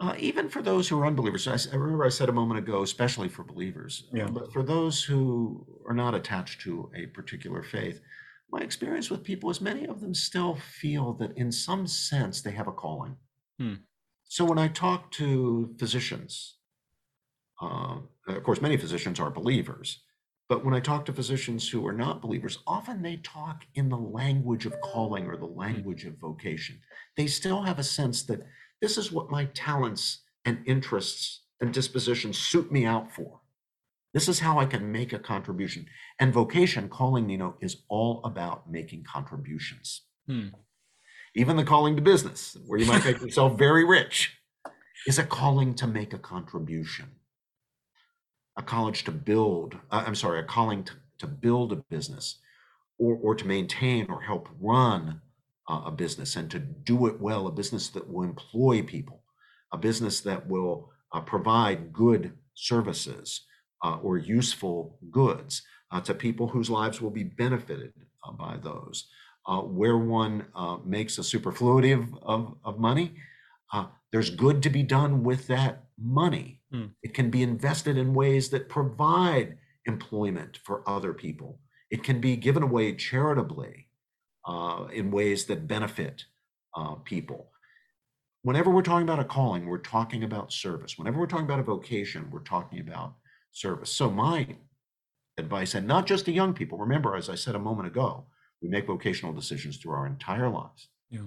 [0.00, 2.82] Uh, even for those who are unbelievers, I, I, remember I said a moment ago,
[2.82, 4.26] especially for believers, yeah.
[4.26, 8.00] but for those who are not attached to a particular faith,
[8.50, 12.50] my experience with people is many of them still feel that in some sense they
[12.50, 13.16] have a calling.
[13.58, 13.74] Hmm.
[14.34, 16.56] So when I talk to physicians,
[17.62, 20.00] uh, of course, many physicians are believers,
[20.48, 23.96] but when I talk to physicians who are not believers, often they talk in the
[23.96, 26.80] language of calling or the language of vocation.
[27.16, 28.44] They still have a sense that
[28.82, 33.40] this is what my talents and interests and dispositions suit me out for.
[34.14, 35.86] This is how I can make a contribution.
[36.18, 40.02] And vocation, calling Nino, is all about making contributions.
[40.26, 40.48] Hmm
[41.34, 44.38] even the calling to business, where you might make yourself very rich,
[45.06, 47.06] is a calling to make a contribution.
[48.56, 52.38] A college to build, uh, I'm sorry, a calling to, to build a business
[52.98, 55.20] or, or to maintain or help run
[55.68, 59.22] uh, a business and to do it well, a business that will employ people,
[59.72, 63.44] a business that will uh, provide good services
[63.82, 67.92] uh, or useful goods uh, to people whose lives will be benefited
[68.26, 69.08] uh, by those
[69.46, 73.14] uh, where one uh, makes a superfluity of, of, of money,
[73.72, 76.60] uh, there's good to be done with that money.
[76.72, 76.86] Hmm.
[77.02, 81.58] It can be invested in ways that provide employment for other people.
[81.90, 83.88] It can be given away charitably
[84.46, 86.24] uh, in ways that benefit
[86.76, 87.50] uh, people.
[88.42, 90.98] Whenever we're talking about a calling, we're talking about service.
[90.98, 93.14] Whenever we're talking about a vocation, we're talking about
[93.52, 93.90] service.
[93.90, 94.56] So, my
[95.38, 98.26] advice, and not just to young people, remember, as I said a moment ago,
[98.64, 101.20] we make vocational decisions through our entire lives, yeah.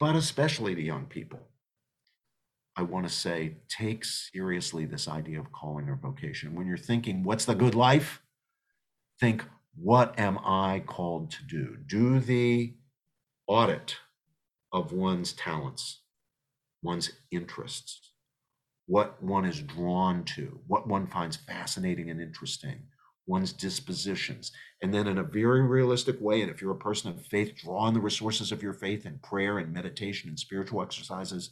[0.00, 1.38] but especially to young people.
[2.74, 6.56] I want to say, take seriously this idea of calling or vocation.
[6.56, 8.20] When you're thinking, what's the good life?
[9.20, 9.44] Think,
[9.76, 11.76] what am I called to do?
[11.86, 12.74] Do the
[13.46, 13.98] audit
[14.72, 16.00] of one's talents,
[16.82, 18.10] one's interests,
[18.86, 22.80] what one is drawn to, what one finds fascinating and interesting,
[23.26, 24.52] one's dispositions.
[24.82, 27.78] And then, in a very realistic way, and if you're a person of faith, draw
[27.78, 31.50] on the resources of your faith and prayer and meditation and spiritual exercises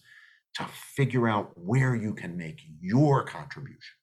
[0.55, 0.64] to
[0.97, 3.95] figure out where you can make your contribution,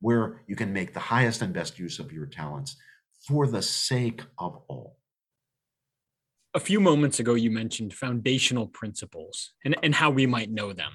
[0.00, 2.76] where you can make the highest and best use of your talents
[3.26, 4.96] for the sake of all.
[6.54, 10.92] A few moments ago, you mentioned foundational principles and, and how we might know them.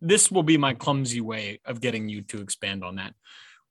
[0.00, 3.14] This will be my clumsy way of getting you to expand on that.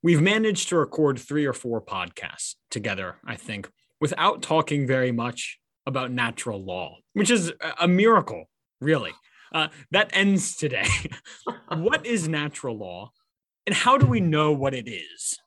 [0.02, 5.60] We've managed to record three or four podcasts together, I think, without talking very much
[5.86, 8.46] about natural law, which is a miracle,
[8.80, 9.12] really.
[9.54, 10.88] Uh, that ends today.
[11.68, 13.12] what is natural law,
[13.66, 15.38] and how do we know what it is?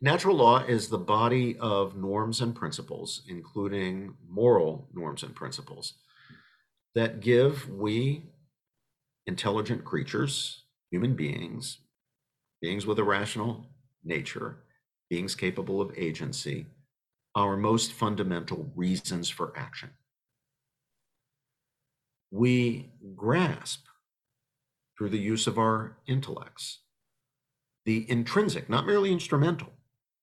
[0.00, 5.94] Natural law is the body of norms and principles, including moral norms and principles,
[6.94, 8.26] that give we
[9.26, 11.78] intelligent creatures, human beings,
[12.60, 13.66] beings with a rational
[14.04, 14.58] nature,
[15.10, 16.66] beings capable of agency,
[17.34, 19.90] our most fundamental reasons for action.
[22.30, 23.86] We grasp
[24.96, 26.80] through the use of our intellects
[27.86, 29.72] the intrinsic, not merely instrumental,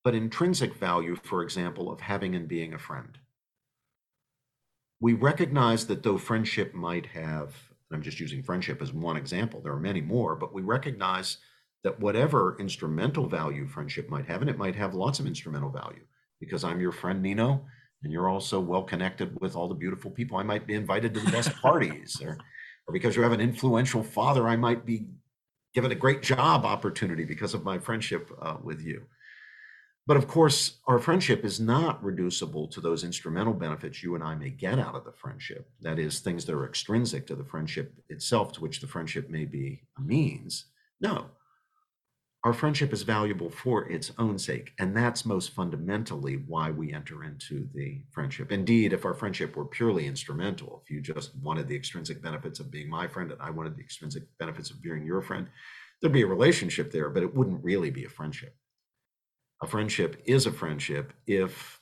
[0.03, 3.17] but intrinsic value, for example, of having and being a friend.
[4.99, 7.55] We recognize that though friendship might have,
[7.91, 11.37] I'm just using friendship as one example, there are many more, but we recognize
[11.83, 16.03] that whatever instrumental value friendship might have, and it might have lots of instrumental value
[16.39, 17.65] because I'm your friend Nino,
[18.03, 20.37] and you're also well connected with all the beautiful people.
[20.37, 22.37] I might be invited to the best parties, or,
[22.87, 25.07] or because you have an influential father, I might be
[25.73, 29.03] given a great job opportunity because of my friendship uh, with you.
[30.05, 34.35] But of course, our friendship is not reducible to those instrumental benefits you and I
[34.35, 35.69] may get out of the friendship.
[35.81, 39.45] That is, things that are extrinsic to the friendship itself, to which the friendship may
[39.45, 40.65] be a means.
[40.99, 41.27] No,
[42.43, 44.73] our friendship is valuable for its own sake.
[44.79, 48.51] And that's most fundamentally why we enter into the friendship.
[48.51, 52.69] Indeed, if our friendship were purely instrumental, if you just wanted the extrinsic benefits of
[52.69, 55.47] being my friend and I wanted the extrinsic benefits of being your friend,
[56.01, 58.55] there'd be a relationship there, but it wouldn't really be a friendship
[59.63, 61.79] a friendship is a friendship if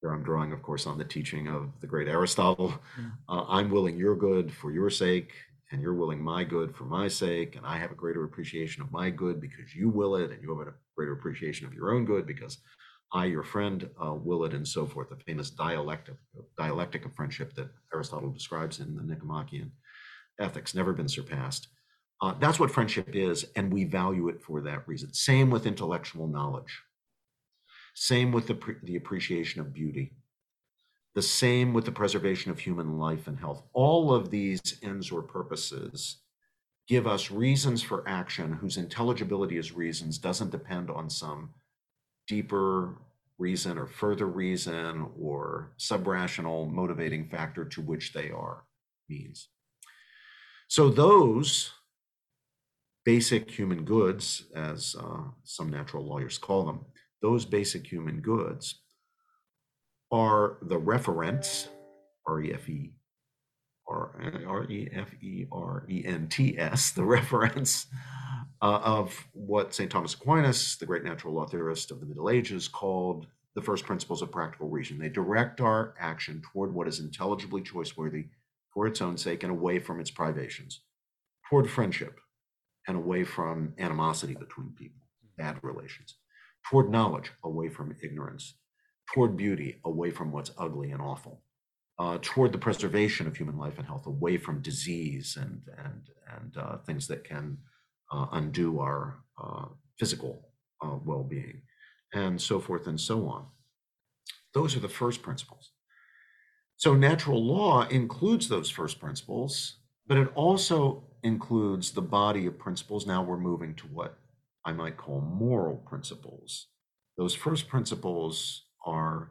[0.00, 2.74] here I'm drawing, of course, on the teaching of the great Aristotle.
[3.00, 3.12] Mm.
[3.28, 5.32] Uh, I'm willing your good for your sake,
[5.72, 8.92] and you're willing my good for my sake, and I have a greater appreciation of
[8.92, 12.04] my good because you will it, and you have a greater appreciation of your own
[12.04, 12.58] good because
[13.12, 15.08] I, your friend, uh, will it, and so forth.
[15.08, 16.14] The famous dialectic,
[16.56, 19.72] dialectic of friendship that Aristotle describes in the Nicomachean
[20.40, 21.68] Ethics, never been surpassed.
[22.20, 25.12] Uh, that's what friendship is, and we value it for that reason.
[25.12, 26.80] Same with intellectual knowledge.
[27.94, 30.12] Same with the, the appreciation of beauty.
[31.14, 33.62] The same with the preservation of human life and health.
[33.72, 36.18] All of these ends or purposes
[36.88, 41.50] give us reasons for action whose intelligibility as reasons doesn't depend on some
[42.26, 42.96] deeper
[43.38, 48.64] reason or further reason or subrational motivating factor to which they are
[49.08, 49.48] means.
[50.68, 51.72] So those
[53.04, 56.80] basic human goods, as uh, some natural lawyers call them,
[57.20, 58.80] those basic human goods
[60.12, 61.68] are the referents,
[62.26, 62.92] R-E-F-E,
[63.88, 64.90] R-E-F-E-R-E-N-T-S,
[66.92, 67.86] the referents
[68.60, 69.90] uh, of what St.
[69.90, 74.22] Thomas Aquinas, the great natural law theorist of the Middle Ages, called the first principles
[74.22, 74.98] of practical reason.
[74.98, 78.26] They direct our action toward what is intelligibly choice-worthy
[78.72, 80.80] for its own sake and away from its privations,
[81.48, 82.20] toward friendship
[82.86, 85.02] and away from animosity between people,
[85.36, 86.16] bad relations
[86.70, 88.54] toward knowledge, away from ignorance,
[89.12, 91.42] toward beauty, away from what's ugly and awful,
[91.98, 96.56] uh, toward the preservation of human life and health, away from disease and and and
[96.56, 97.58] uh, things that can
[98.12, 99.66] uh, undo our uh,
[99.98, 100.48] physical
[100.84, 101.62] uh, well-being,
[102.14, 103.46] and so forth and so on.
[104.54, 105.72] Those are the first principles.
[106.76, 109.76] So natural law includes those first principles,
[110.06, 113.06] but it also includes the body of principles.
[113.06, 114.18] Now we're moving to what
[114.64, 116.66] I might call moral principles.
[117.16, 119.30] Those first principles are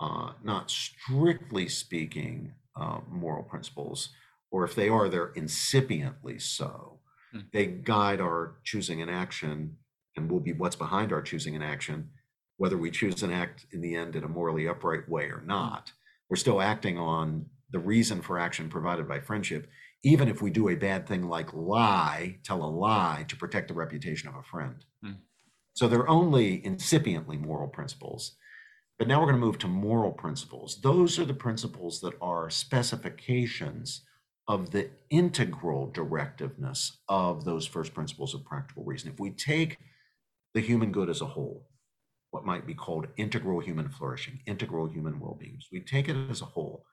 [0.00, 4.10] uh, not strictly speaking uh, moral principles,
[4.50, 6.98] or if they are, they're incipiently so.
[7.32, 7.40] Hmm.
[7.52, 9.76] They guide our choosing an action
[10.16, 12.10] and will be what's behind our choosing an action,
[12.56, 15.48] whether we choose an act in the end in a morally upright way or hmm.
[15.48, 15.92] not.
[16.28, 19.68] We're still acting on the reason for action provided by friendship,
[20.02, 23.74] even if we do a bad thing like lie, tell a lie to protect the
[23.74, 24.84] reputation of a friend.
[25.04, 25.16] Mm.
[25.74, 28.36] So they're only incipiently moral principles.
[28.98, 30.80] But now we're going to move to moral principles.
[30.80, 34.02] Those are the principles that are specifications
[34.48, 39.10] of the integral directiveness of those first principles of practical reason.
[39.10, 39.78] If we take
[40.54, 41.68] the human good as a whole,
[42.30, 46.40] what might be called integral human flourishing, integral human well being, we take it as
[46.40, 46.84] a whole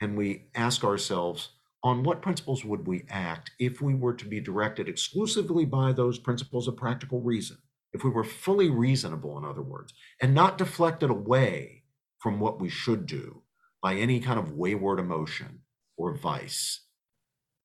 [0.00, 1.50] and we ask ourselves,
[1.84, 6.18] on what principles would we act if we were to be directed exclusively by those
[6.18, 7.58] principles of practical reason?
[7.94, 11.84] If we were fully reasonable, in other words, and not deflected away
[12.18, 13.42] from what we should do
[13.82, 15.60] by any kind of wayward emotion
[15.96, 16.84] or vice,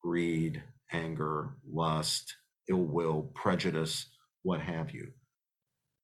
[0.02, 0.62] greed,
[0.92, 2.36] anger, lust,
[2.68, 4.06] ill will, prejudice,
[4.42, 5.08] what have you.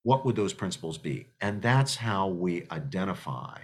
[0.03, 1.29] What would those principles be?
[1.41, 3.61] And that's how we identify,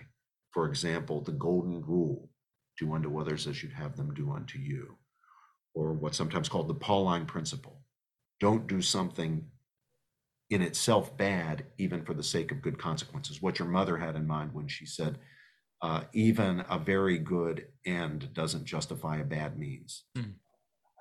[0.53, 2.31] for example, the golden rule
[2.79, 4.99] do unto others as you'd have them do unto you,
[5.75, 7.83] or what's sometimes called the Pauline principle.
[8.41, 9.47] Don't do something
[10.53, 13.41] in itself bad, even for the sake of good consequences.
[13.41, 15.19] What your mother had in mind when she said,
[15.81, 20.05] uh, even a very good end doesn't justify a bad means.
[20.17, 20.35] Mm.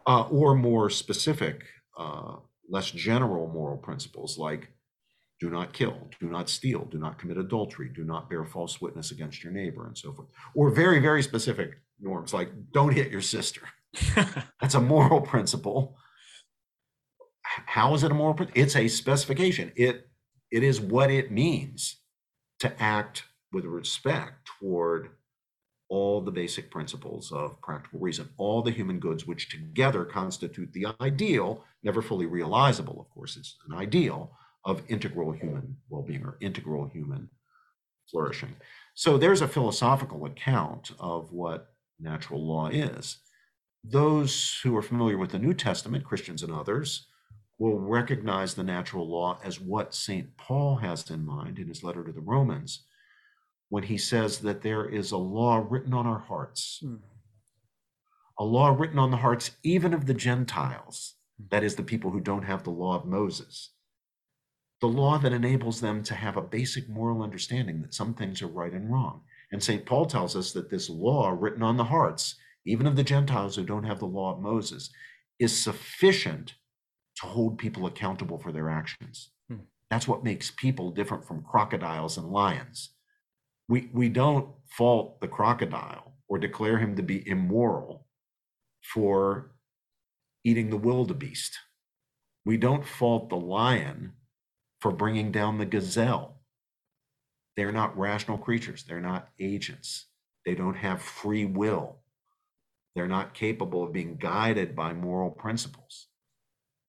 [0.07, 1.65] Uh, or more specific,
[1.97, 2.37] uh,
[2.69, 4.69] less general moral principles like
[5.41, 9.11] do not kill, do not steal, do not commit adultery, do not bear false witness
[9.11, 10.29] against your neighbor, and so forth.
[10.55, 13.61] Or very, very specific norms like don't hit your sister.
[14.61, 15.97] That's a moral principle.
[17.65, 18.61] How is it a moral principle?
[18.61, 19.71] It's a specification.
[19.75, 20.07] It
[20.51, 21.97] it is what it means
[22.59, 23.23] to act
[23.53, 25.09] with respect toward
[25.89, 30.87] all the basic principles of practical reason, all the human goods which together constitute the
[31.01, 34.31] ideal, never fully realizable, of course, it's an ideal,
[34.63, 37.29] of integral human well-being or integral human
[38.09, 38.55] flourishing.
[38.93, 43.17] So there's a philosophical account of what natural law is.
[43.83, 47.07] Those who are familiar with the New Testament, Christians and others,
[47.61, 50.35] will recognize the natural law as what St.
[50.37, 52.83] Paul has in mind in his letter to the Romans
[53.69, 56.95] when he says that there is a law written on our hearts, hmm.
[58.39, 61.15] a law written on the hearts even of the Gentiles,
[61.49, 63.69] that is, the people who don't have the law of Moses
[64.81, 68.47] the law that enables them to have a basic moral understanding that some things are
[68.47, 69.21] right and wrong.
[69.51, 69.85] And St.
[69.85, 72.35] Paul tells us that this law written on the hearts,
[72.65, 74.89] even of the Gentiles who don't have the law of Moses,
[75.39, 76.55] is sufficient
[77.17, 79.31] to hold people accountable for their actions.
[79.49, 79.57] Hmm.
[79.89, 82.91] That's what makes people different from crocodiles and lions.
[83.67, 88.07] We, we don't fault the crocodile or declare him to be immoral
[88.81, 89.51] for
[90.43, 91.57] eating the wildebeest.
[92.45, 94.13] We don't fault the lion
[94.79, 96.41] for bringing down the gazelle.
[97.55, 100.07] They're not rational creatures, they're not agents,
[100.45, 101.97] they don't have free will,
[102.95, 106.07] they're not capable of being guided by moral principles.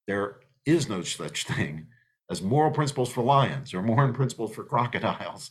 [0.06, 0.36] There
[0.66, 1.86] is no such thing
[2.30, 5.50] as moral principles for lions or moral principles for crocodiles.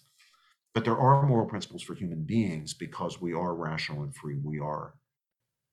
[0.74, 4.38] But there are moral principles for human beings because we are rational and free.
[4.42, 4.94] We are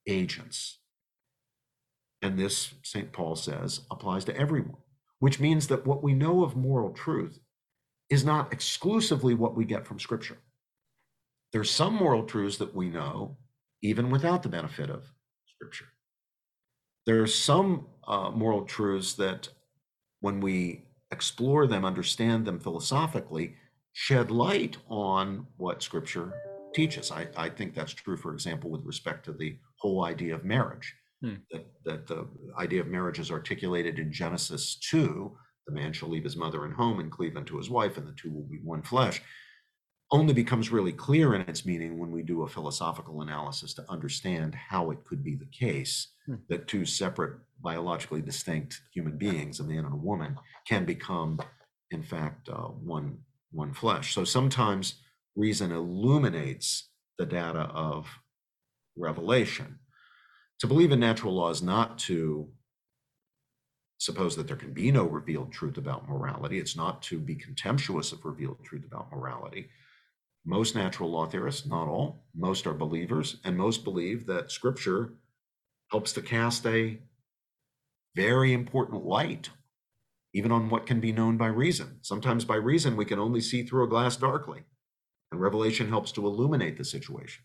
[0.08, 0.78] agents.
[2.20, 3.12] And this, St.
[3.12, 4.78] Paul says, applies to everyone
[5.18, 7.40] which means that what we know of moral truth
[8.10, 10.38] is not exclusively what we get from Scripture.
[11.52, 13.36] There's some moral truths that we know
[13.82, 15.12] even without the benefit of
[15.46, 15.86] Scripture.
[17.08, 19.48] There are some uh, moral truths that,
[20.20, 23.54] when we explore them, understand them philosophically,
[23.94, 26.34] shed light on what Scripture
[26.74, 27.10] teaches.
[27.10, 30.94] I, I think that's true, for example, with respect to the whole idea of marriage.
[31.22, 31.36] Hmm.
[31.50, 32.28] That, that the
[32.58, 35.34] idea of marriage is articulated in Genesis 2
[35.68, 38.12] the man shall leave his mother and home and cleave unto his wife, and the
[38.12, 39.22] two will be one flesh,
[40.10, 44.54] only becomes really clear in its meaning when we do a philosophical analysis to understand
[44.54, 46.36] how it could be the case hmm.
[46.48, 50.36] that two separate, biologically distinct human beings, a man and a woman,
[50.66, 51.38] can become,
[51.90, 53.18] in fact, uh, one,
[53.50, 54.14] one flesh.
[54.14, 54.94] So sometimes
[55.36, 56.88] reason illuminates
[57.18, 58.08] the data of
[58.96, 59.78] revelation
[60.60, 62.48] to believe in natural law is not to
[63.98, 66.58] suppose that there can be no revealed truth about morality.
[66.58, 69.68] It's not to be contemptuous of revealed truth about morality.
[70.48, 75.12] Most natural law theorists, not all, most are believers, and most believe that scripture
[75.90, 76.98] helps to cast a
[78.16, 79.50] very important light,
[80.32, 81.98] even on what can be known by reason.
[82.00, 84.62] Sometimes by reason, we can only see through a glass darkly,
[85.30, 87.44] and revelation helps to illuminate the situation.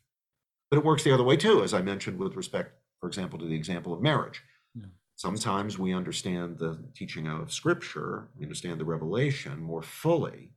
[0.72, 2.72] But it works the other way too, as I mentioned with respect
[3.04, 4.42] for example, to the example of marriage.
[4.74, 4.86] Yeah.
[5.18, 10.52] Sometimes we understand the teaching of Scripture, we understand the revelation more fully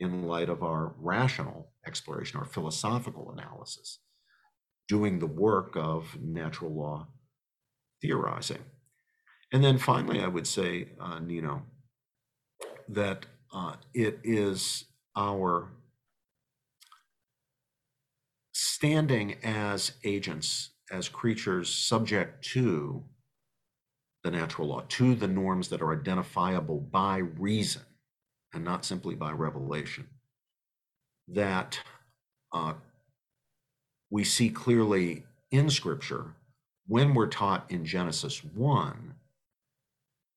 [0.00, 3.98] in light of our rational exploration, our philosophical analysis,
[4.88, 7.06] doing the work of natural law
[8.00, 8.64] theorizing.
[9.52, 11.62] And then finally, I would say, uh, Nino,
[12.88, 14.86] that uh, it is
[15.16, 15.68] our
[18.52, 23.04] standing as agents, as creatures subject to
[24.22, 27.82] the natural law, to the norms that are identifiable by reason
[28.52, 30.06] and not simply by revelation,
[31.28, 31.80] that
[32.52, 32.74] uh,
[34.10, 36.34] we see clearly in Scripture
[36.86, 39.14] when we're taught in Genesis 1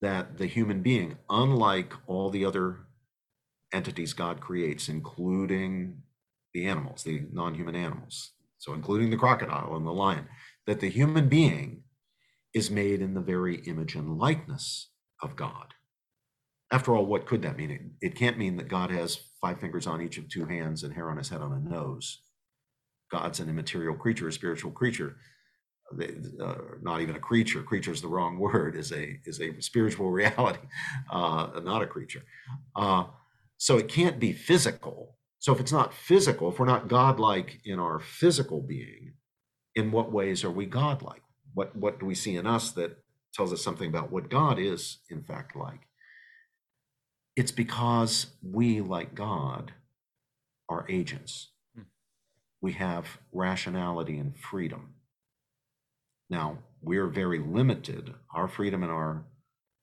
[0.00, 2.80] that the human being, unlike all the other
[3.72, 6.02] entities God creates, including
[6.52, 10.28] the animals, the non human animals, so including the crocodile and the lion,
[10.66, 11.82] that the human being
[12.54, 14.90] is made in the very image and likeness
[15.20, 15.74] of God.
[16.74, 17.70] After all, what could that mean?
[17.70, 20.92] It, it can't mean that God has five fingers on each of two hands and
[20.92, 22.20] hair on his head on a nose.
[23.12, 25.14] God's an immaterial creature, a spiritual creature.
[26.40, 27.62] Uh, not even a creature.
[27.62, 28.74] Creature is the wrong word.
[28.74, 30.66] is a is a spiritual reality,
[31.12, 32.24] uh, not a creature.
[32.74, 33.04] Uh,
[33.56, 35.16] so it can't be physical.
[35.38, 39.12] So if it's not physical, if we're not godlike in our physical being,
[39.76, 41.22] in what ways are we godlike?
[41.52, 42.96] What what do we see in us that
[43.32, 45.82] tells us something about what God is in fact like?
[47.36, 49.72] It's because we, like God,
[50.68, 51.50] are agents.
[51.74, 51.82] Hmm.
[52.60, 54.94] We have rationality and freedom.
[56.30, 58.14] Now, we're very limited.
[58.34, 59.24] Our freedom and our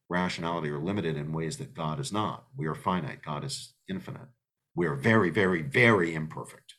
[0.10, 2.45] rationality are limited in ways that God is not.
[2.58, 4.28] We are finite, God is infinite.
[4.76, 6.76] We are very, very, very imperfect.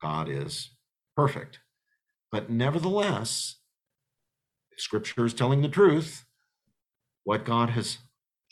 [0.00, 0.70] God is
[1.16, 1.60] perfect.
[2.30, 3.56] But nevertheless,
[4.76, 6.24] Scripture is telling the truth.
[7.24, 7.98] What God has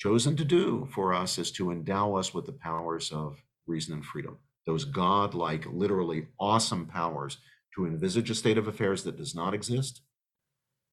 [0.01, 4.05] chosen to do for us is to endow us with the powers of reason and
[4.05, 7.37] freedom, those God like, literally awesome powers
[7.77, 10.01] to envisage a state of affairs that does not exist,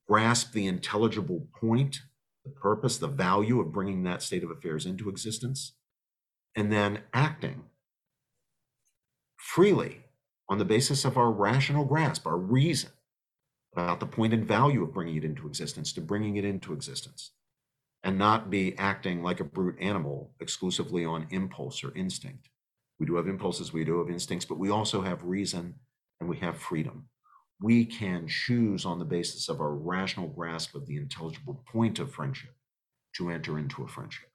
[0.10, 2.00] grasp the intelligible point,
[2.44, 5.74] the purpose, the value of bringing that state of affairs into existence,
[6.54, 7.64] and then acting
[9.38, 10.04] freely
[10.50, 12.90] on the basis of our rational grasp, our reason
[13.74, 17.32] about the point and value of bringing it into existence to bringing it into existence
[18.04, 22.50] and not be acting like a brute animal exclusively on impulse or instinct.
[23.00, 25.76] We do have impulses, we do have instincts, but we also have reason
[26.20, 27.10] and we have freedom.
[27.62, 32.12] We can choose on the basis of our rational grasp of the intelligible point of
[32.12, 32.56] friendship
[33.16, 34.30] to enter into a friendship.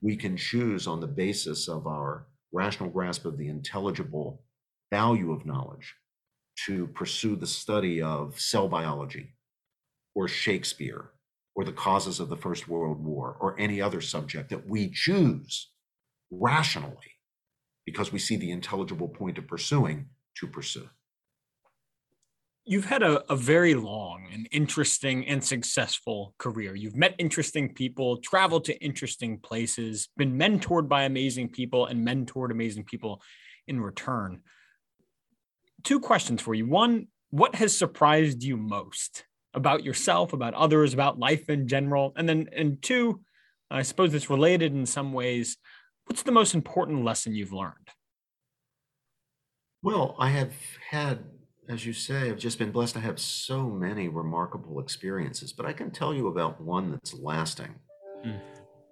[0.00, 4.42] We can choose on the basis of our rational grasp of the intelligible
[4.90, 5.94] value of knowledge
[6.66, 9.34] to pursue the study of cell biology
[10.14, 11.11] or Shakespeare
[11.54, 15.70] or the causes of the First World War or any other subject that we choose
[16.30, 16.96] rationally
[17.84, 20.88] because we see the intelligible point of pursuing to pursue.
[22.64, 26.76] You've had a, a very long and interesting and successful career.
[26.76, 32.52] You've met interesting people, traveled to interesting places, been mentored by amazing people, and mentored
[32.52, 33.20] amazing people
[33.66, 34.42] in return.
[35.82, 36.66] Two questions for you.
[36.66, 39.24] One, what has surprised you most
[39.54, 42.12] about yourself, about others, about life in general?
[42.16, 43.20] And then, and two,
[43.70, 45.56] I suppose it's related in some ways.
[46.06, 47.88] What's the most important lesson you've learned?
[49.82, 50.52] Well, I have
[50.90, 51.24] had,
[51.68, 52.96] as you say, I've just been blessed.
[52.96, 57.74] I have so many remarkable experiences, but I can tell you about one that's lasting
[58.24, 58.38] mm.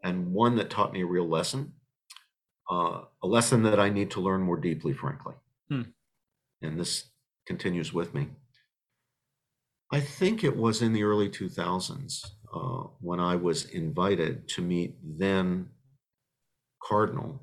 [0.02, 1.74] and one that taught me a real lesson,
[2.70, 5.34] uh, a lesson that I need to learn more deeply, frankly.
[5.70, 5.92] Mm.
[6.62, 7.10] And this
[7.46, 8.28] continues with me.
[9.92, 12.24] I think it was in the early 2000s
[12.54, 15.68] uh, when I was invited to meet then
[16.82, 17.42] Cardinal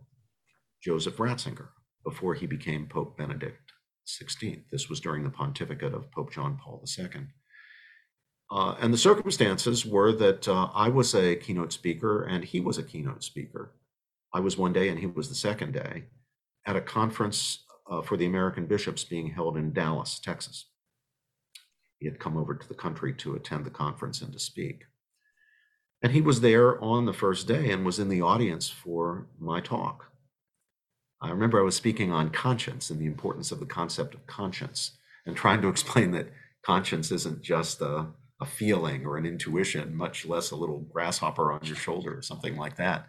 [0.81, 1.67] Joseph Ratzinger
[2.05, 3.73] before he became Pope Benedict
[4.07, 4.63] XVI.
[4.71, 7.27] This was during the pontificate of Pope John Paul II.
[8.49, 12.77] Uh, and the circumstances were that uh, I was a keynote speaker and he was
[12.77, 13.73] a keynote speaker.
[14.33, 16.05] I was one day and he was the second day
[16.65, 20.65] at a conference uh, for the American bishops being held in Dallas, Texas.
[21.99, 24.83] He had come over to the country to attend the conference and to speak.
[26.01, 29.61] And he was there on the first day and was in the audience for my
[29.61, 30.11] talk.
[31.19, 34.91] I remember I was speaking on conscience and the importance of the concept of conscience
[35.25, 36.31] and trying to explain that
[36.63, 38.07] conscience isn't just a,
[38.39, 42.55] a feeling or an intuition, much less a little grasshopper on your shoulder or something
[42.55, 43.07] like that.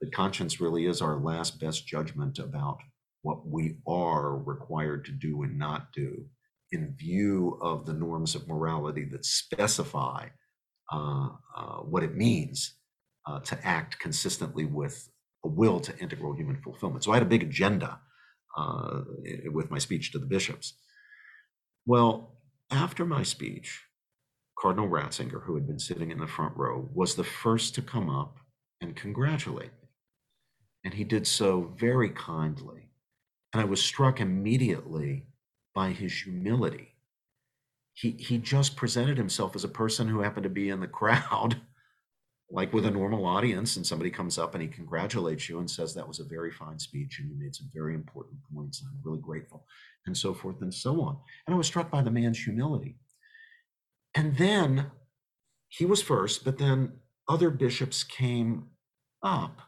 [0.00, 2.78] That conscience really is our last best judgment about
[3.22, 6.24] what we are required to do and not do
[6.72, 10.28] in view of the norms of morality that specify
[10.92, 12.74] uh, uh, what it means
[13.26, 15.08] uh, to act consistently with
[15.44, 17.04] a will to integral human fulfillment.
[17.04, 18.00] So I had a big agenda
[18.56, 19.02] uh,
[19.52, 20.74] with my speech to the bishops.
[21.86, 22.38] Well,
[22.70, 23.82] after my speech,
[24.58, 28.10] Cardinal Ratzinger, who had been sitting in the front row, was the first to come
[28.10, 28.38] up
[28.80, 29.88] and congratulate me.
[30.84, 32.90] And he did so very kindly.
[33.52, 35.27] And I was struck immediately
[35.78, 36.88] by his humility.
[37.94, 41.56] He, he just presented himself as a person who happened to be in the crowd,
[42.50, 45.94] like with a normal audience, and somebody comes up and he congratulates you and says,
[45.94, 49.00] That was a very fine speech, and you made some very important points, and I'm
[49.08, 49.66] really grateful,
[50.04, 51.16] and so forth and so on.
[51.46, 52.96] And I was struck by the man's humility.
[54.16, 54.90] And then
[55.68, 56.94] he was first, but then
[57.28, 58.64] other bishops came
[59.22, 59.60] up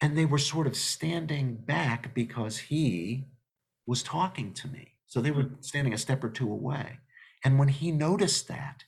[0.00, 3.28] and they were sort of standing back because he
[3.86, 4.94] was talking to me.
[5.06, 6.98] So they were standing a step or two away.
[7.44, 8.84] And when he noticed that,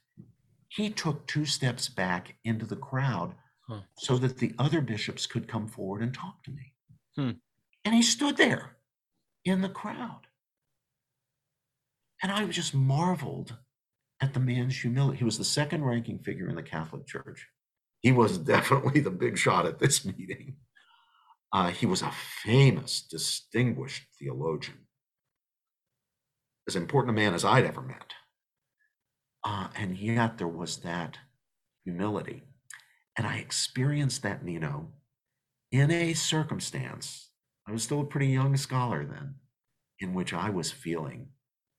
[0.68, 3.34] he took two steps back into the crowd
[3.68, 3.80] huh.
[3.99, 6.72] so that the other bishops could come forward and talk to me.
[7.16, 7.30] Hmm.
[7.84, 8.76] And he stood there
[9.45, 10.22] in the crowd.
[12.22, 13.57] And I just marveled
[14.20, 15.18] at the man's humility.
[15.18, 17.47] He was the second ranking figure in the Catholic Church.
[18.01, 20.57] He was definitely the big shot at this meeting.
[21.53, 22.11] Uh, he was a
[22.42, 24.84] famous, distinguished theologian,
[26.68, 28.14] as important a man as I'd ever met.
[29.44, 31.18] Uh, and yet there was that
[31.84, 32.42] humility.
[33.16, 34.88] And I experienced that, Nino,
[35.70, 37.30] in a circumstance.
[37.66, 39.36] I was still a pretty young scholar then,
[40.00, 41.28] in which I was feeling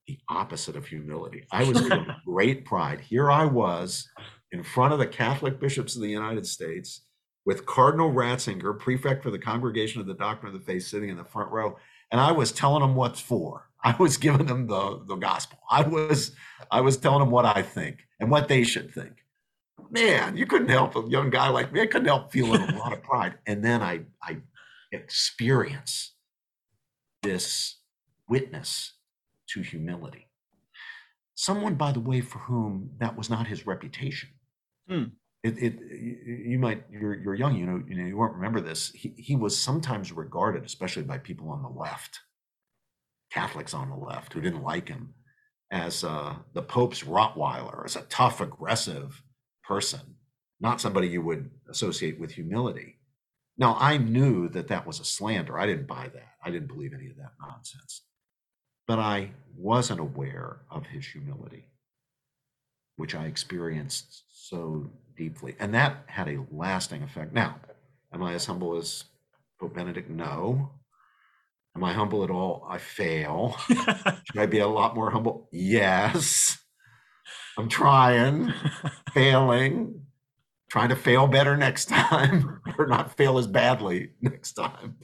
[0.07, 1.45] the opposite of humility.
[1.51, 3.01] I was feeling great pride.
[3.01, 4.07] Here I was
[4.51, 7.01] in front of the Catholic bishops of the United States
[7.45, 11.17] with Cardinal Ratzinger, prefect for the Congregation of the Doctrine of the Faith, sitting in
[11.17, 11.77] the front row.
[12.11, 13.69] And I was telling them what's for.
[13.85, 15.59] I was giving them the, the gospel.
[15.69, 16.31] I was
[16.71, 19.23] I was telling them what I think and what they should think.
[19.91, 21.81] Man, you couldn't help a young guy like me.
[21.81, 23.35] I couldn't help feeling a lot of pride.
[23.45, 24.37] And then I I
[24.91, 26.13] experience
[27.21, 27.77] this
[28.27, 28.93] witness
[29.49, 30.29] to humility.
[31.35, 34.29] Someone, by the way, for whom that was not his reputation.
[34.89, 35.03] Hmm.
[35.43, 35.79] It, it,
[36.47, 38.89] you might, you're, you're young, you know, you know, you won't remember this.
[38.95, 42.21] He, he was sometimes regarded, especially by people on the left,
[43.35, 45.13] Catholics on the left who didn't like him,
[45.69, 49.21] as uh, the Pope's Rottweiler, as a tough, aggressive
[49.63, 50.15] person,
[50.59, 52.97] not somebody you would associate with humility.
[53.57, 55.59] Now, I knew that that was a slander.
[55.59, 56.33] I didn't buy that.
[56.43, 58.01] I didn't believe any of that nonsense
[58.87, 61.67] but I wasn't aware of his humility,
[62.97, 65.55] which I experienced so deeply.
[65.59, 67.33] And that had a lasting effect.
[67.33, 67.59] Now,
[68.13, 69.05] am I as humble as
[69.59, 70.09] Pope Benedict?
[70.09, 70.71] No.
[71.75, 72.65] Am I humble at all?
[72.69, 73.57] I fail.
[73.67, 75.49] Should I be a lot more humble?
[75.51, 76.57] Yes.
[77.57, 78.53] I'm trying,
[79.13, 80.05] failing,
[80.69, 84.95] trying to fail better next time or not fail as badly next time.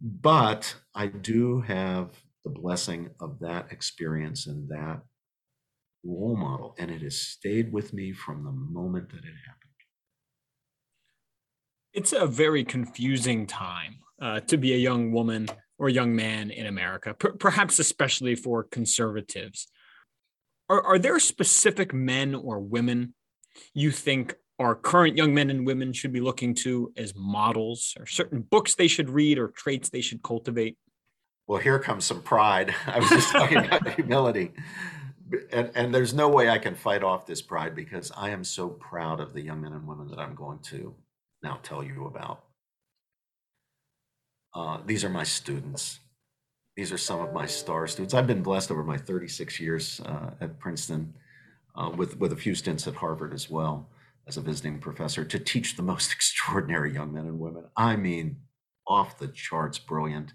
[0.00, 2.10] But I do have
[2.44, 5.02] the blessing of that experience and that
[6.02, 6.74] role model.
[6.78, 9.70] And it has stayed with me from the moment that it happened.
[11.92, 15.48] It's a very confusing time uh, to be a young woman
[15.80, 19.66] or young man in America, per- perhaps especially for conservatives.
[20.68, 23.14] Are, are there specific men or women
[23.74, 28.06] you think our current young men and women should be looking to as models, or
[28.06, 30.76] certain books they should read, or traits they should cultivate?
[31.50, 32.72] well, here comes some pride.
[32.86, 34.52] I was just talking about humility.
[35.52, 38.68] And, and there's no way I can fight off this pride because I am so
[38.68, 40.94] proud of the young men and women that I'm going to
[41.42, 42.44] now tell you about.
[44.54, 46.00] Uh, these are my students.
[46.76, 48.14] These are some of my star students.
[48.14, 51.14] I've been blessed over my 36 years uh, at Princeton,
[51.76, 53.88] uh, with with a few stints at Harvard as well
[54.26, 57.64] as a visiting professor, to teach the most extraordinary young men and women.
[57.76, 58.38] I mean,
[58.86, 60.32] off the charts, brilliant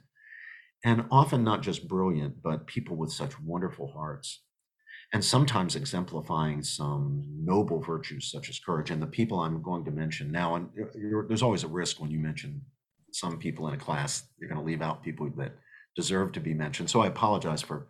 [0.86, 4.44] and often not just brilliant, but people with such wonderful hearts,
[5.14, 8.92] and sometimes exemplifying some noble virtues such as courage.
[8.92, 10.70] And the people I'm going to mention now, and
[11.28, 12.62] there's always a risk when you mention
[13.16, 15.54] some people in a class, you're going to leave out people that
[15.96, 16.90] deserve to be mentioned.
[16.90, 17.88] So I apologize for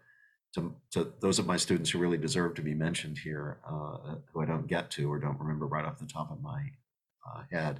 [0.53, 4.41] to, to those of my students who really deserve to be mentioned here, uh, who
[4.41, 6.61] I don't get to or don't remember right off the top of my
[7.27, 7.79] uh, head.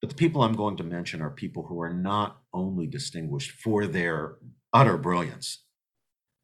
[0.00, 3.88] But the people I'm going to mention are people who are not only distinguished for
[3.88, 4.36] their
[4.72, 5.64] utter brilliance,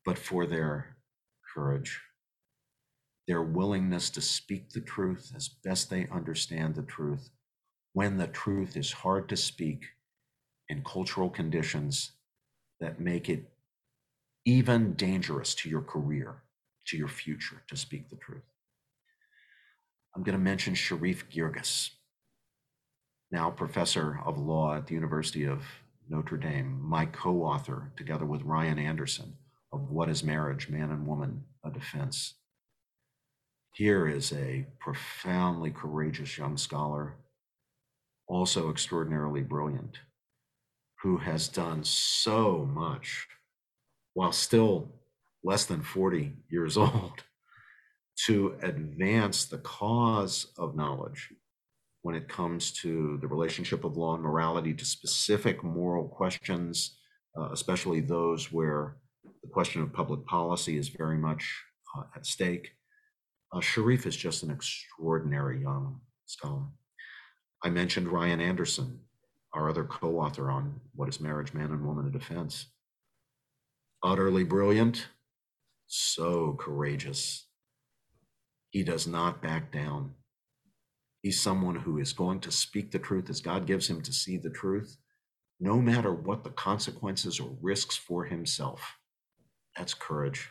[0.04, 0.96] but for their
[1.54, 2.00] courage,
[3.28, 7.30] their willingness to speak the truth as best they understand the truth,
[7.92, 9.84] when the truth is hard to speak
[10.70, 12.12] in cultural conditions
[12.80, 13.50] that make it
[14.46, 16.42] even dangerous to your career,
[16.86, 18.42] to your future, to speak the truth.
[20.16, 21.90] I'm going to mention Sherif Girgis
[23.30, 25.62] now professor of law at the University of
[26.08, 29.36] Notre Dame, my co author, together with Ryan Anderson,
[29.72, 32.34] of What is Marriage, Man and Woman, a Defense.
[33.72, 37.14] Here is a profoundly courageous young scholar,
[38.26, 39.98] also extraordinarily brilliant,
[41.02, 43.26] who has done so much
[44.14, 44.92] while still
[45.42, 47.24] less than 40 years old,
[48.26, 51.32] to advance the cause of knowledge
[52.02, 56.98] when it comes to the relationship of law and morality to specific moral questions,
[57.38, 58.96] uh, especially those where
[59.42, 61.62] the question of public policy is very much
[61.96, 62.70] uh, at stake.
[63.52, 66.66] Uh, Sherif is just an extraordinary young scholar.
[67.62, 69.00] I mentioned Ryan Anderson,
[69.52, 72.66] our other co author on What is Marriage, Man and Woman in Defense.
[74.02, 75.08] Utterly brilliant,
[75.86, 77.46] so courageous.
[78.70, 80.14] He does not back down.
[81.22, 84.38] He's someone who is going to speak the truth as God gives him to see
[84.38, 84.96] the truth,
[85.58, 88.96] no matter what the consequences or risks for himself.
[89.76, 90.48] That's courage.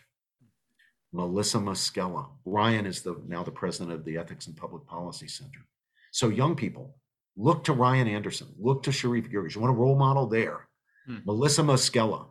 [1.11, 2.27] Melissa Moschella.
[2.45, 5.65] Ryan is the now the president of the Ethics and Public Policy Center.
[6.11, 6.97] So young people,
[7.39, 9.55] look to Ryan Anderson, look to Sherif Girgis.
[9.55, 10.67] You want a role model there?
[11.07, 11.19] Hmm.
[11.25, 12.27] Melissa Moschella,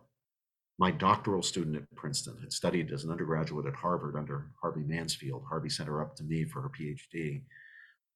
[0.77, 5.43] my doctoral student at Princeton, had studied as an undergraduate at Harvard under Harvey Mansfield.
[5.49, 7.43] Harvey sent her up to me for her PhD.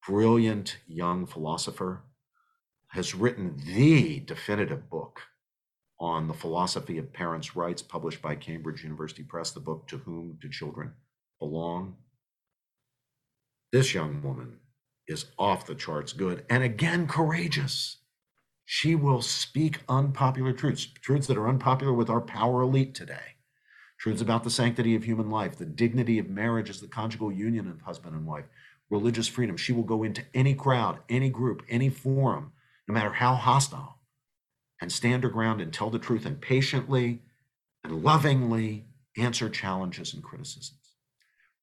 [0.07, 2.03] Brilliant young philosopher,
[2.89, 5.19] has written the definitive book
[5.99, 10.37] on the philosophy of parents' rights, published by Cambridge University Press, the book To Whom
[10.39, 10.93] Do Children
[11.39, 11.95] Belong?
[13.71, 14.59] This young woman
[15.07, 17.97] is off the charts good and again courageous.
[18.65, 23.35] She will speak unpopular truths, truths that are unpopular with our power elite today.
[23.99, 27.67] Truths about the sanctity of human life, the dignity of marriage as the conjugal union
[27.69, 28.45] of husband and wife,
[28.89, 29.57] religious freedom.
[29.57, 32.51] She will go into any crowd, any group, any forum,
[32.87, 33.99] no matter how hostile,
[34.81, 37.21] and stand her ground and tell the truth and patiently
[37.83, 38.85] and lovingly
[39.17, 40.95] answer challenges and criticisms.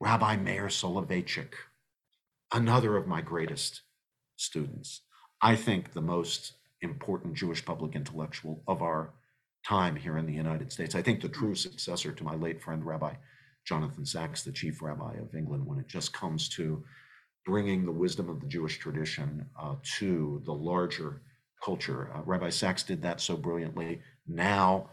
[0.00, 1.52] Rabbi Meir Soloveitchik,
[2.52, 3.82] another of my greatest
[4.36, 5.02] students,
[5.42, 9.12] I think the most important Jewish public intellectual of our
[9.66, 10.94] time here in the United States.
[10.94, 13.14] I think the true successor to my late friend, Rabbi
[13.66, 16.82] Jonathan Sacks, the chief rabbi of England, when it just comes to
[17.44, 21.22] bringing the wisdom of the Jewish tradition uh, to the larger
[21.62, 22.10] culture.
[22.14, 24.00] Uh, Rabbi Sacks did that so brilliantly.
[24.26, 24.90] Now,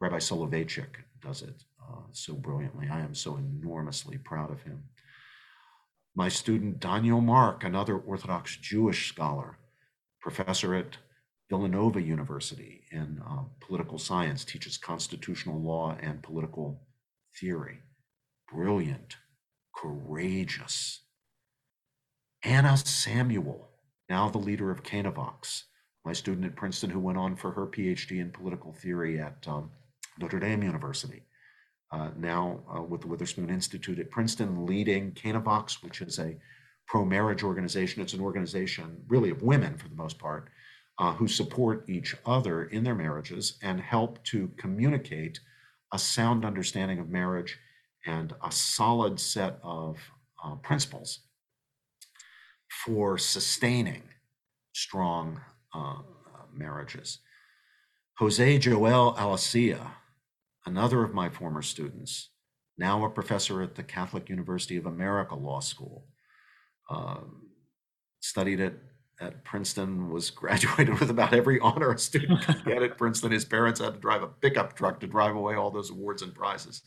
[0.00, 2.88] Rabbi Soloveitchik does it uh, so brilliantly.
[2.90, 4.84] I am so enormously proud of him.
[6.14, 9.58] My student Daniel Mark, another Orthodox Jewish scholar,
[10.20, 10.96] professor at
[11.48, 16.80] Villanova University in uh, political science, teaches constitutional law and political
[17.38, 17.78] theory.
[18.52, 19.16] Brilliant,
[19.74, 21.02] courageous.
[22.42, 23.68] Anna Samuel,
[24.08, 25.64] now the leader of Canavox,
[26.04, 29.70] my student at Princeton who went on for her PhD in political theory at um,
[30.18, 31.22] Notre Dame University.
[31.92, 36.36] Uh, now uh, with the Witherspoon Institute at Princeton, leading Canavox, which is a
[36.86, 38.02] pro marriage organization.
[38.02, 40.48] It's an organization really of women for the most part
[40.98, 45.40] uh, who support each other in their marriages and help to communicate
[45.92, 47.58] a sound understanding of marriage
[48.06, 49.98] and a solid set of
[50.44, 51.20] uh, principles
[52.84, 54.02] for sustaining
[54.72, 55.40] strong
[55.74, 55.96] uh,
[56.52, 57.18] marriages.
[58.18, 59.92] Jose Joel Alicea,
[60.66, 62.30] another of my former students,
[62.78, 66.06] now a professor at the Catholic University of America Law School,
[66.90, 67.20] uh,
[68.20, 68.74] studied at,
[69.20, 73.32] at Princeton, was graduated with about every honor a student could get at Princeton.
[73.32, 76.34] His parents had to drive a pickup truck to drive away all those awards and
[76.34, 76.82] prizes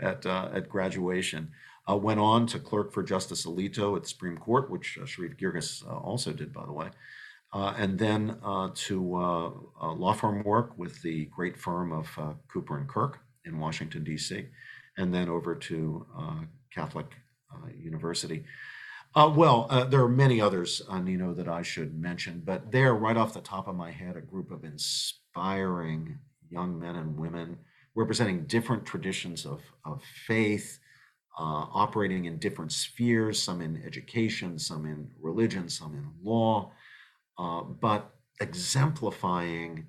[0.00, 1.50] at, uh, at graduation.
[1.90, 5.40] Uh, went on to clerk for Justice Alito at the Supreme Court, which uh, Sherif
[5.40, 6.90] Girgis uh, also did, by the way
[7.54, 12.78] and then uh, to uh, law firm work with the great firm of uh, Cooper
[12.78, 14.46] and Kirk in Washington, D.C.,
[14.96, 16.40] and then over to uh,
[16.74, 17.06] Catholic
[17.52, 18.44] uh, University.
[19.14, 23.40] well, there are many others, Nino, that I should mention, but there, right off the
[23.40, 26.18] top of my head, a group of inspiring
[26.50, 27.58] young men and women
[27.94, 30.78] representing different traditions of, of faith,
[31.38, 36.72] operating in different spheres, some in education, some in religion, some in law,
[37.38, 38.10] uh, but
[38.40, 39.86] exemplifying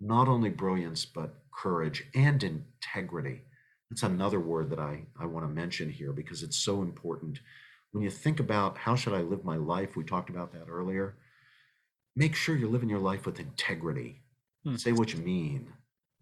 [0.00, 3.42] not only brilliance, but courage and integrity.
[3.90, 7.40] That's another word that I, I want to mention here because it's so important.
[7.92, 11.14] When you think about how should I live my life, we talked about that earlier.
[12.16, 14.22] Make sure you're living your life with integrity.
[14.64, 14.76] Hmm.
[14.76, 15.68] Say what you mean,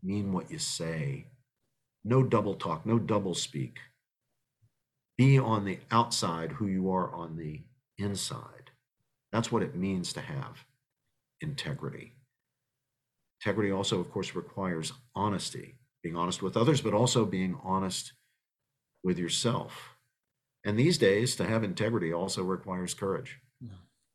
[0.02, 1.26] mean what you say.
[2.04, 3.78] No double talk, no double speak.
[5.16, 7.62] Be on the outside who you are on the
[7.98, 8.61] inside.
[9.32, 10.64] That's what it means to have
[11.40, 12.14] integrity.
[13.40, 18.12] Integrity also, of course, requires honesty, being honest with others, but also being honest
[19.02, 19.96] with yourself.
[20.64, 23.40] And these days, to have integrity also requires courage.
[23.60, 23.70] Yeah.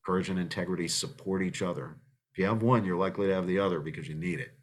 [0.05, 1.97] Courage and integrity support each other.
[2.31, 4.53] If you have one, you're likely to have the other because you need it.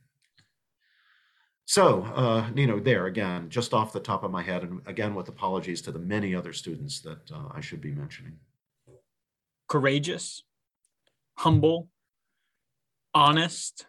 [1.67, 5.15] So, uh, you know, there again, just off the top of my head, and again
[5.15, 8.39] with apologies to the many other students that uh, I should be mentioning.
[9.75, 10.45] Courageous,
[11.37, 11.89] humble,
[13.13, 13.87] honest.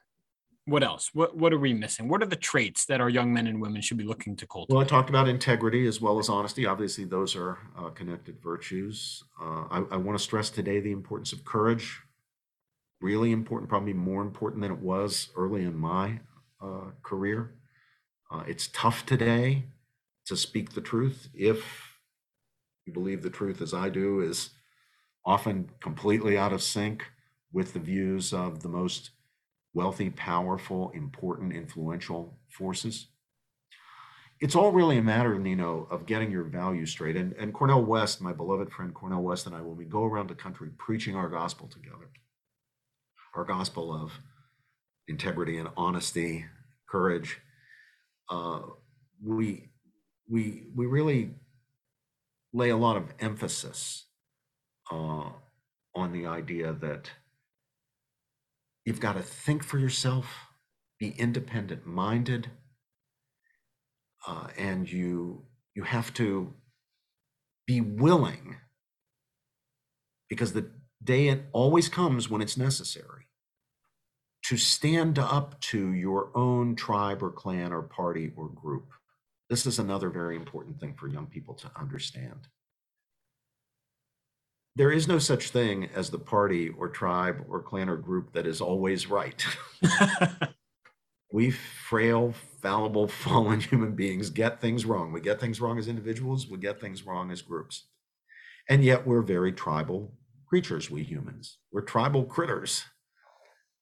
[0.66, 1.12] What else?
[1.14, 2.10] What what are we missing?
[2.10, 4.74] What are the traits that our young men and women should be looking to cultivate?
[4.74, 6.66] Well, I talked about integrity as well as honesty.
[6.66, 9.24] Obviously, those are uh, connected virtues.
[9.40, 12.00] Uh, I, I want to stress today the importance of courage.
[13.00, 16.20] Really important, probably more important than it was early in my
[16.60, 17.54] uh, career.
[18.32, 19.66] Uh, it's tough today
[20.26, 21.64] to speak the truth if
[22.88, 24.50] you believe the truth as I do is
[25.26, 27.04] often completely out of sync
[27.52, 29.12] with the views of the most
[29.74, 33.08] wealthy, powerful, important, influential forces.
[34.42, 37.16] It's all really a matter, Nino, of getting your values straight.
[37.16, 40.30] And, and Cornel West, my beloved friend Cornel West, and I, when we go around
[40.30, 42.10] the country preaching our gospel together,
[43.34, 44.12] our gospel of
[45.08, 46.46] integrity and honesty,
[46.88, 47.40] courage,
[48.30, 48.62] uh,
[49.24, 49.70] we
[50.30, 51.32] we we really
[52.54, 54.06] lay a lot of emphasis
[54.92, 55.30] uh,
[55.96, 57.12] on the idea that
[58.86, 60.26] you've got to think for yourself,
[61.00, 62.50] be independent minded,
[64.28, 65.44] uh, and you
[65.76, 66.54] you have to
[67.68, 68.58] be willing
[70.30, 70.70] because the
[71.04, 73.26] day it always comes when it's necessary
[74.44, 78.92] to stand up to your own tribe or clan or party or group.
[79.50, 82.48] This is another very important thing for young people to understand.
[84.78, 88.46] There is no such thing as the party or tribe or clan or group that
[88.46, 89.46] is always right.
[91.32, 95.14] we frail, fallible, fallen human beings get things wrong.
[95.14, 97.88] We get things wrong as individuals, we get things wrong as groups.
[98.68, 100.14] And yet we're very tribal
[100.46, 101.58] creatures, we humans.
[101.72, 102.84] We're tribal critters.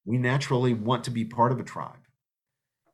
[0.05, 2.05] We naturally want to be part of a tribe.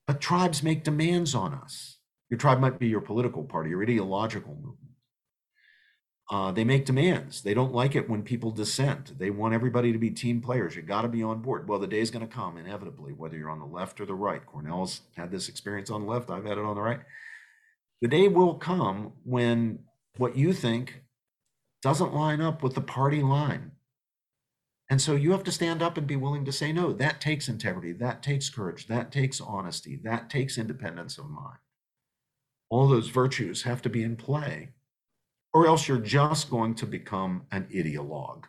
[0.07, 1.97] But tribes make demands on us.
[2.29, 4.88] Your tribe might be your political party, your ideological movement.
[6.31, 7.41] Uh, they make demands.
[7.41, 9.17] They don't like it when people dissent.
[9.17, 10.75] They want everybody to be team players.
[10.75, 11.67] You got to be on board.
[11.67, 14.45] Well, the day's going to come inevitably, whether you're on the left or the right.
[14.45, 16.29] Cornel's had this experience on the left.
[16.29, 16.99] I've had it on the right.
[18.01, 19.79] The day will come when
[20.17, 21.01] what you think
[21.81, 23.71] doesn't line up with the party line.
[24.89, 26.93] And so you have to stand up and be willing to say no.
[26.93, 27.91] That takes integrity.
[27.93, 28.87] That takes courage.
[28.87, 29.99] That takes honesty.
[30.03, 31.59] That takes independence of mind.
[32.69, 34.69] All those virtues have to be in play,
[35.53, 38.43] or else you're just going to become an ideologue,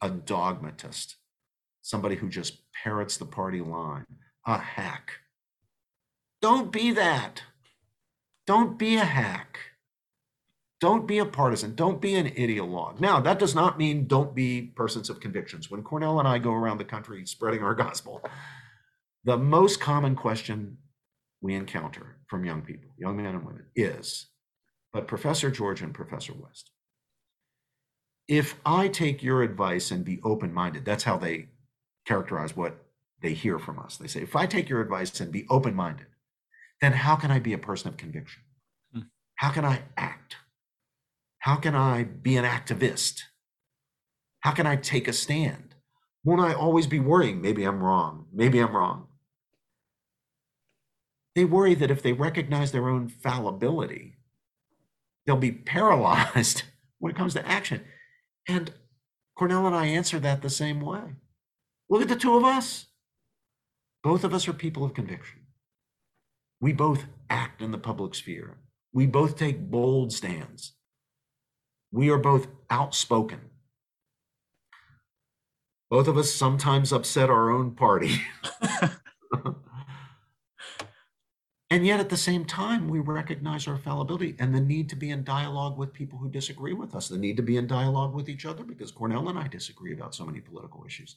[0.00, 1.16] a dogmatist,
[1.82, 4.04] somebody who just parrots the party line,
[4.46, 5.12] a hack.
[6.40, 7.42] Don't be that.
[8.46, 9.58] Don't be a hack.
[10.80, 11.76] Don't be a partisan.
[11.76, 12.98] Don't be an ideologue.
[12.98, 15.70] Now, that does not mean don't be persons of convictions.
[15.70, 18.20] When Cornel and I go around the country spreading our gospel,
[19.22, 20.78] the most common question
[21.40, 24.26] we encounter from young people, young men and women, is,
[24.92, 26.70] but Professor George and Professor West,
[28.28, 31.48] if I take your advice and be open minded, that's how they
[32.06, 32.76] characterize what
[33.20, 33.96] they hear from us.
[33.96, 36.06] They say, if I take your advice and be open minded,
[36.80, 38.42] then how can I be a person of conviction?
[38.92, 39.00] Hmm.
[39.36, 40.36] How can I act?
[41.38, 43.22] How can I be an activist?
[44.40, 45.74] How can I take a stand?
[46.24, 47.40] Won't I always be worrying?
[47.40, 48.26] Maybe I'm wrong.
[48.32, 49.08] Maybe I'm wrong.
[51.34, 54.16] They worry that if they recognize their own fallibility,
[55.26, 56.64] they'll be paralyzed
[56.98, 57.82] when it comes to action.
[58.48, 58.72] And
[59.36, 61.16] Cornel and I answer that the same way.
[61.88, 62.86] Look at the two of us.
[64.02, 65.40] Both of us are people of conviction.
[66.60, 68.58] We both act in the public sphere.
[68.92, 70.74] We both take bold stands
[71.92, 73.40] we are both outspoken.
[75.90, 78.22] Both of us sometimes upset our own party.
[81.72, 85.08] and yet, at the same time, we recognize our fallibility and the need to be
[85.08, 88.28] in dialogue with people who disagree with us, the need to be in dialogue with
[88.28, 91.16] each other, because Cornel and I disagree about so many political issues.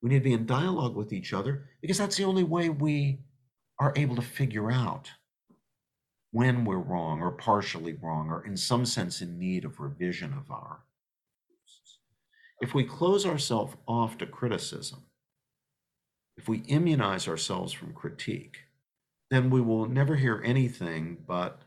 [0.00, 3.18] We need to be in dialogue with each other because that's the only way we
[3.80, 5.10] are able to figure out
[6.30, 10.48] when we're wrong or partially wrong or in some sense in need of revision of
[10.52, 10.84] our
[12.60, 15.02] if we close ourselves off to criticism
[16.36, 18.65] if we immunize ourselves from critique
[19.30, 21.62] then we will never hear anything but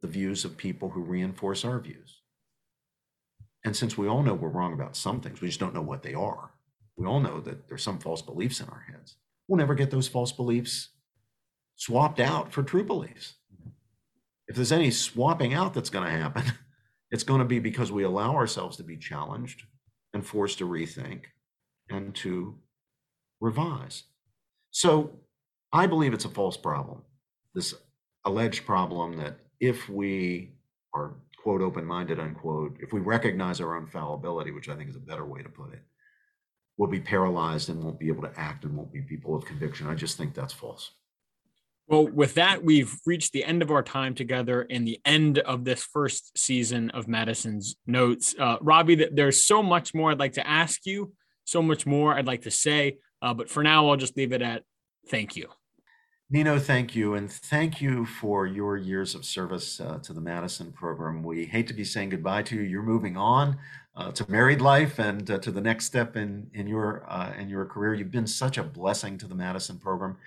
[0.00, 2.22] the views of people who reinforce our views.
[3.64, 6.02] And since we all know we're wrong about some things we just don't know what
[6.02, 6.50] they are.
[6.96, 9.16] We all know that there's some false beliefs in our heads.
[9.48, 10.90] We'll never get those false beliefs
[11.76, 13.34] swapped out for true beliefs.
[14.48, 16.44] If there's any swapping out that's going to happen,
[17.10, 19.64] it's going to be because we allow ourselves to be challenged
[20.12, 21.22] and forced to rethink
[21.88, 22.58] and to
[23.40, 24.04] revise.
[24.70, 25.20] So
[25.72, 27.02] I believe it's a false problem
[27.54, 27.74] this
[28.24, 30.52] alleged problem that if we
[30.94, 34.96] are quote open minded unquote, if we recognize our own fallibility, which I think is
[34.96, 35.82] a better way to put it,
[36.76, 39.86] we'll be paralyzed and won't be able to act and won't be people of conviction.
[39.86, 40.92] I just think that's false.
[41.86, 45.64] Well, with that, we've reached the end of our time together and the end of
[45.64, 48.32] this first season of Madison's Notes.
[48.38, 51.12] Uh, Robbie, there's so much more I'd like to ask you,
[51.44, 54.40] so much more I'd like to say, uh, but for now, I'll just leave it
[54.40, 54.62] at
[55.08, 55.48] thank you.
[56.32, 57.14] Nino, thank you.
[57.14, 61.24] And thank you for your years of service uh, to the Madison program.
[61.24, 62.62] We hate to be saying goodbye to you.
[62.62, 63.58] You're moving on
[63.96, 67.48] uh, to married life and uh, to the next step in, in, your, uh, in
[67.48, 67.94] your career.
[67.94, 70.18] You've been such a blessing to the Madison program.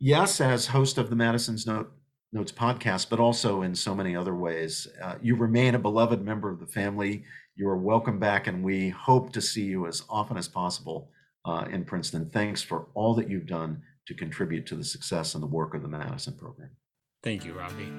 [0.00, 1.92] Yes, as host of the Madison's Note,
[2.32, 4.88] Notes podcast, but also in so many other ways.
[5.00, 7.22] Uh, you remain a beloved member of the family.
[7.54, 11.10] You are welcome back, and we hope to see you as often as possible
[11.44, 12.28] uh, in Princeton.
[12.28, 15.82] Thanks for all that you've done to contribute to the success and the work of
[15.82, 16.70] the Madison program.
[17.22, 17.92] Thank you, Robbie.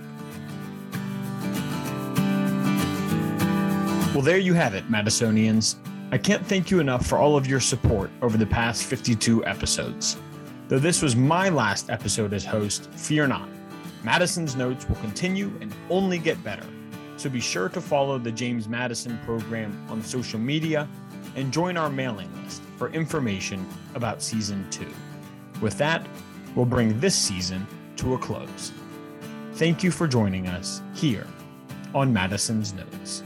[4.16, 5.76] Well, there you have it, Madisonians.
[6.12, 10.18] I can't thank you enough for all of your support over the past 52 episodes.
[10.68, 13.48] Though this was my last episode as host, fear not.
[14.04, 16.66] Madison's notes will continue and only get better.
[17.18, 20.88] So be sure to follow the James Madison program on social media
[21.36, 24.92] and join our mailing list for information about season two.
[25.62, 26.06] With that,
[26.56, 28.72] we'll bring this season to a close.
[29.54, 31.28] Thank you for joining us here
[31.94, 33.24] on Madison's Notes.